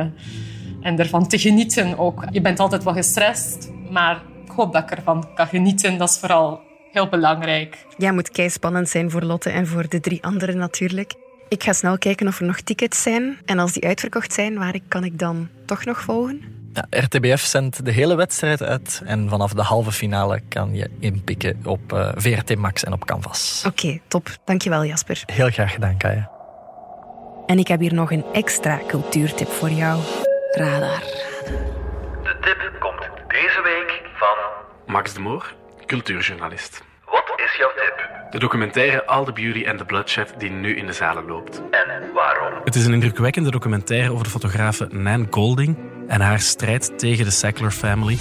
en 0.80 0.98
ervan 0.98 1.28
te 1.28 1.38
genieten 1.38 1.98
ook. 1.98 2.24
Je 2.30 2.40
bent 2.40 2.60
altijd 2.60 2.84
wel 2.84 2.92
gestrest, 2.92 3.70
maar 3.90 4.22
ik 4.44 4.50
hoop 4.50 4.72
dat 4.72 4.82
ik 4.82 4.90
ervan 4.90 5.34
kan 5.34 5.46
genieten. 5.46 5.98
Dat 5.98 6.08
is 6.08 6.18
vooral 6.18 6.60
heel 6.92 7.08
belangrijk. 7.08 7.86
Ja, 7.96 8.12
moet 8.12 8.30
kei 8.30 8.50
spannend 8.50 8.88
zijn 8.88 9.10
voor 9.10 9.22
Lotte 9.22 9.50
en 9.50 9.66
voor 9.66 9.88
de 9.88 10.00
drie 10.00 10.22
anderen 10.22 10.56
natuurlijk. 10.56 11.14
Ik 11.48 11.62
ga 11.62 11.72
snel 11.72 11.98
kijken 11.98 12.26
of 12.26 12.40
er 12.40 12.46
nog 12.46 12.60
tickets 12.60 13.02
zijn. 13.02 13.38
En 13.44 13.58
als 13.58 13.72
die 13.72 13.84
uitverkocht 13.84 14.32
zijn, 14.32 14.58
waar 14.58 14.78
kan 14.88 15.04
ik 15.04 15.18
dan 15.18 15.48
toch 15.66 15.84
nog 15.84 16.00
volgen? 16.00 16.61
Ja, 16.72 16.86
RTBF 16.90 17.40
zendt 17.40 17.84
de 17.84 17.90
hele 17.90 18.14
wedstrijd 18.14 18.62
uit. 18.62 19.02
En 19.04 19.28
vanaf 19.28 19.52
de 19.52 19.62
halve 19.62 19.92
finale 19.92 20.40
kan 20.48 20.74
je 20.74 20.90
inpikken 21.00 21.60
op 21.64 21.92
uh, 21.92 22.08
VRT 22.14 22.56
Max 22.56 22.84
en 22.84 22.92
op 22.92 23.04
Canvas. 23.04 23.62
Oké, 23.66 23.84
okay, 23.84 24.02
top. 24.08 24.28
Dankjewel 24.44 24.84
Jasper. 24.84 25.22
Heel 25.26 25.50
graag 25.50 25.72
gedaan, 25.72 25.96
Kaya. 25.96 26.30
En 27.46 27.58
ik 27.58 27.68
heb 27.68 27.80
hier 27.80 27.94
nog 27.94 28.12
een 28.12 28.24
extra 28.32 28.80
cultuurtip 28.86 29.48
voor 29.48 29.70
jou. 29.70 30.00
Radar. 30.52 31.00
De 32.22 32.36
tip 32.40 32.76
komt 32.80 33.08
deze 33.28 33.60
week 33.64 34.02
van... 34.14 34.36
Max 34.86 35.14
de 35.14 35.20
Moor, 35.20 35.54
cultuurjournalist. 35.86 36.82
Wat 37.04 37.32
is 37.36 37.56
jouw 37.56 37.70
tip? 37.76 38.10
De 38.30 38.38
documentaire 38.38 39.06
All 39.06 39.24
the 39.24 39.32
Beauty 39.32 39.68
and 39.68 39.78
the 39.78 39.84
Bloodshed 39.84 40.34
die 40.38 40.50
nu 40.50 40.76
in 40.76 40.86
de 40.86 40.92
zalen 40.92 41.26
loopt. 41.26 41.62
En 41.70 42.12
waarom? 42.14 42.52
Het 42.64 42.74
is 42.74 42.86
een 42.86 42.92
indrukwekkende 42.92 43.50
documentaire 43.50 44.12
over 44.12 44.24
de 44.24 44.30
fotografe 44.30 44.88
Nan 44.90 45.26
Golding 45.30 45.76
en 46.06 46.20
haar 46.20 46.40
strijd 46.40 46.92
tegen 46.98 47.24
de 47.24 47.30
Sackler 47.30 47.70
family. 47.70 48.18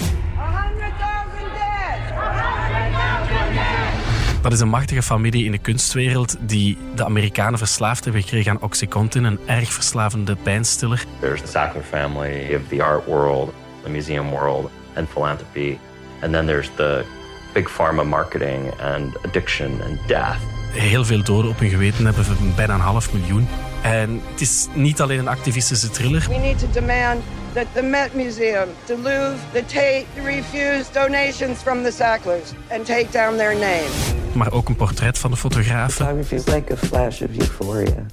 Dat 4.42 4.54
is 4.54 4.60
een 4.60 4.70
machtige 4.70 5.02
familie 5.02 5.46
in 5.46 5.52
de 5.52 5.58
kunstwereld 5.58 6.38
die 6.40 6.78
de 6.96 7.06
Amerikanen 7.06 7.58
verslaafd 7.58 8.04
hebben 8.04 8.22
gekregen 8.22 8.52
aan 8.52 8.62
Oxycontin, 8.62 9.24
een 9.24 9.40
erg 9.46 9.74
verslavende 9.74 10.36
pijnstiller. 10.36 11.06
There's 11.20 11.42
the 11.42 11.48
Sackler 11.48 11.84
family 11.84 12.56
of 12.56 12.62
the 12.68 12.84
art 12.84 13.06
world, 13.06 13.54
the 13.84 13.90
museum 13.90 14.30
world 14.30 14.70
and 14.96 15.10
philanthropy. 15.10 15.78
And 16.22 16.32
then 16.32 16.46
there's 16.46 16.70
the 16.76 17.06
big 17.54 17.70
pharma 17.70 18.04
marketing 18.04 18.72
and 18.80 19.26
addiction 19.26 19.82
and 19.82 20.08
death. 20.08 20.38
Heel 20.72 21.06
veel 21.06 21.24
doden 21.24 21.52
op 21.52 21.60
hun 21.60 21.70
geweten 21.70 22.06
hebben, 22.06 22.26
bijna 22.56 22.74
een 22.74 22.80
half 22.80 23.14
miljoen. 23.14 23.48
En 23.82 24.22
het 24.32 24.42
is 24.42 24.68
niet 24.74 25.02
alleen 25.02 25.20
een 25.20 25.28
activistische 25.28 25.90
thriller. 25.90 26.26
We 26.28 26.36
need 26.36 26.60
to 26.60 26.68
demand 26.72 27.24
that 27.54 27.66
the 27.74 27.82
Met 27.82 28.14
Museum, 28.16 28.70
the 28.86 28.96
Louvre, 28.96 29.40
the 29.54 29.62
Tate 29.62 30.06
refuse 30.16 30.90
donations 30.94 31.62
from 31.62 31.84
the 31.84 31.92
Sacklers 31.92 32.54
and 32.70 32.86
take 32.86 33.12
down 33.12 33.38
their 33.38 33.54
name. 33.54 33.90
Maar 34.34 34.52
ook 34.52 34.70
een 34.70 34.76
portret 34.76 35.18
van 35.18 35.32
de 35.32 35.38
fotograaf. 35.38 35.94
Photography 35.94 36.36
is 36.36 36.46
like 36.46 36.74
a 36.74 36.78
flash 36.78 37.22
of 37.22 37.30
euphoria. 37.38 38.06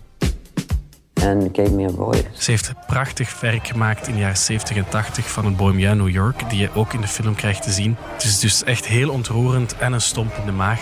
And 1.22 1.48
gave 1.52 1.70
me 1.70 1.84
a 1.84 1.90
voice. 1.90 2.24
Ze 2.32 2.50
heeft 2.50 2.72
prachtig 2.86 3.40
werk 3.40 3.66
gemaakt 3.66 4.06
in 4.06 4.12
de 4.14 4.20
jaren 4.20 4.36
70 4.36 4.76
en 4.76 4.88
80 4.88 5.30
van 5.30 5.44
het 5.44 5.56
Bohemian 5.56 5.96
New 5.96 6.08
York, 6.08 6.50
die 6.50 6.58
je 6.58 6.68
ook 6.74 6.92
in 6.92 7.00
de 7.00 7.08
film 7.08 7.34
krijgt 7.34 7.62
te 7.62 7.70
zien. 7.70 7.96
Het 8.12 8.24
is 8.24 8.38
dus 8.38 8.64
echt 8.64 8.86
heel 8.86 9.10
ontroerend 9.10 9.76
en 9.76 9.92
een 9.92 10.00
stomp 10.00 10.36
in 10.36 10.46
de 10.46 10.52
maag. 10.52 10.80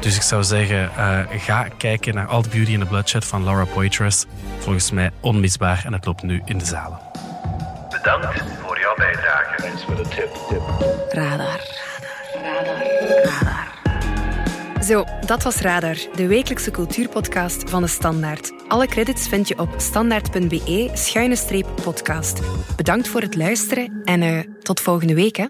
Dus 0.00 0.16
ik 0.16 0.22
zou 0.22 0.42
zeggen, 0.42 0.90
uh, 0.98 1.18
ga 1.30 1.68
kijken 1.76 2.14
naar 2.14 2.26
All 2.26 2.42
the 2.42 2.48
Beauty 2.48 2.72
and 2.72 2.80
the 2.80 2.88
Bloodshed 2.88 3.24
van 3.24 3.44
Laura 3.44 3.64
Poitras. 3.64 4.26
Volgens 4.58 4.90
mij 4.90 5.10
onmisbaar 5.20 5.82
en 5.86 5.92
het 5.92 6.06
loopt 6.06 6.22
nu 6.22 6.42
in 6.44 6.58
de 6.58 6.64
zalen. 6.64 7.13
Bedankt 8.04 8.42
voor 8.60 8.78
jouw 8.78 8.94
bijdrage. 8.94 9.62
Thanks 9.62 9.82
for 9.82 9.96
the 9.96 10.08
tip. 10.08 10.34
tip. 10.48 10.62
Radar. 11.08 11.60
Radar. 12.42 12.82
Radar. 13.22 13.72
Zo, 14.82 15.04
dat 15.26 15.42
was 15.42 15.56
Radar, 15.56 15.96
de 16.14 16.26
wekelijkse 16.26 16.70
cultuurpodcast 16.70 17.70
van 17.70 17.82
de 17.82 17.88
Standaard. 17.88 18.52
Alle 18.68 18.86
credits 18.86 19.28
vind 19.28 19.48
je 19.48 19.58
op 19.58 19.68
standaard.be-podcast. 19.76 22.40
Bedankt 22.76 23.08
voor 23.08 23.20
het 23.20 23.36
luisteren 23.36 24.00
en 24.04 24.22
uh, 24.22 24.38
tot 24.62 24.80
volgende 24.80 25.14
week. 25.14 25.36
Hè. 25.36 25.46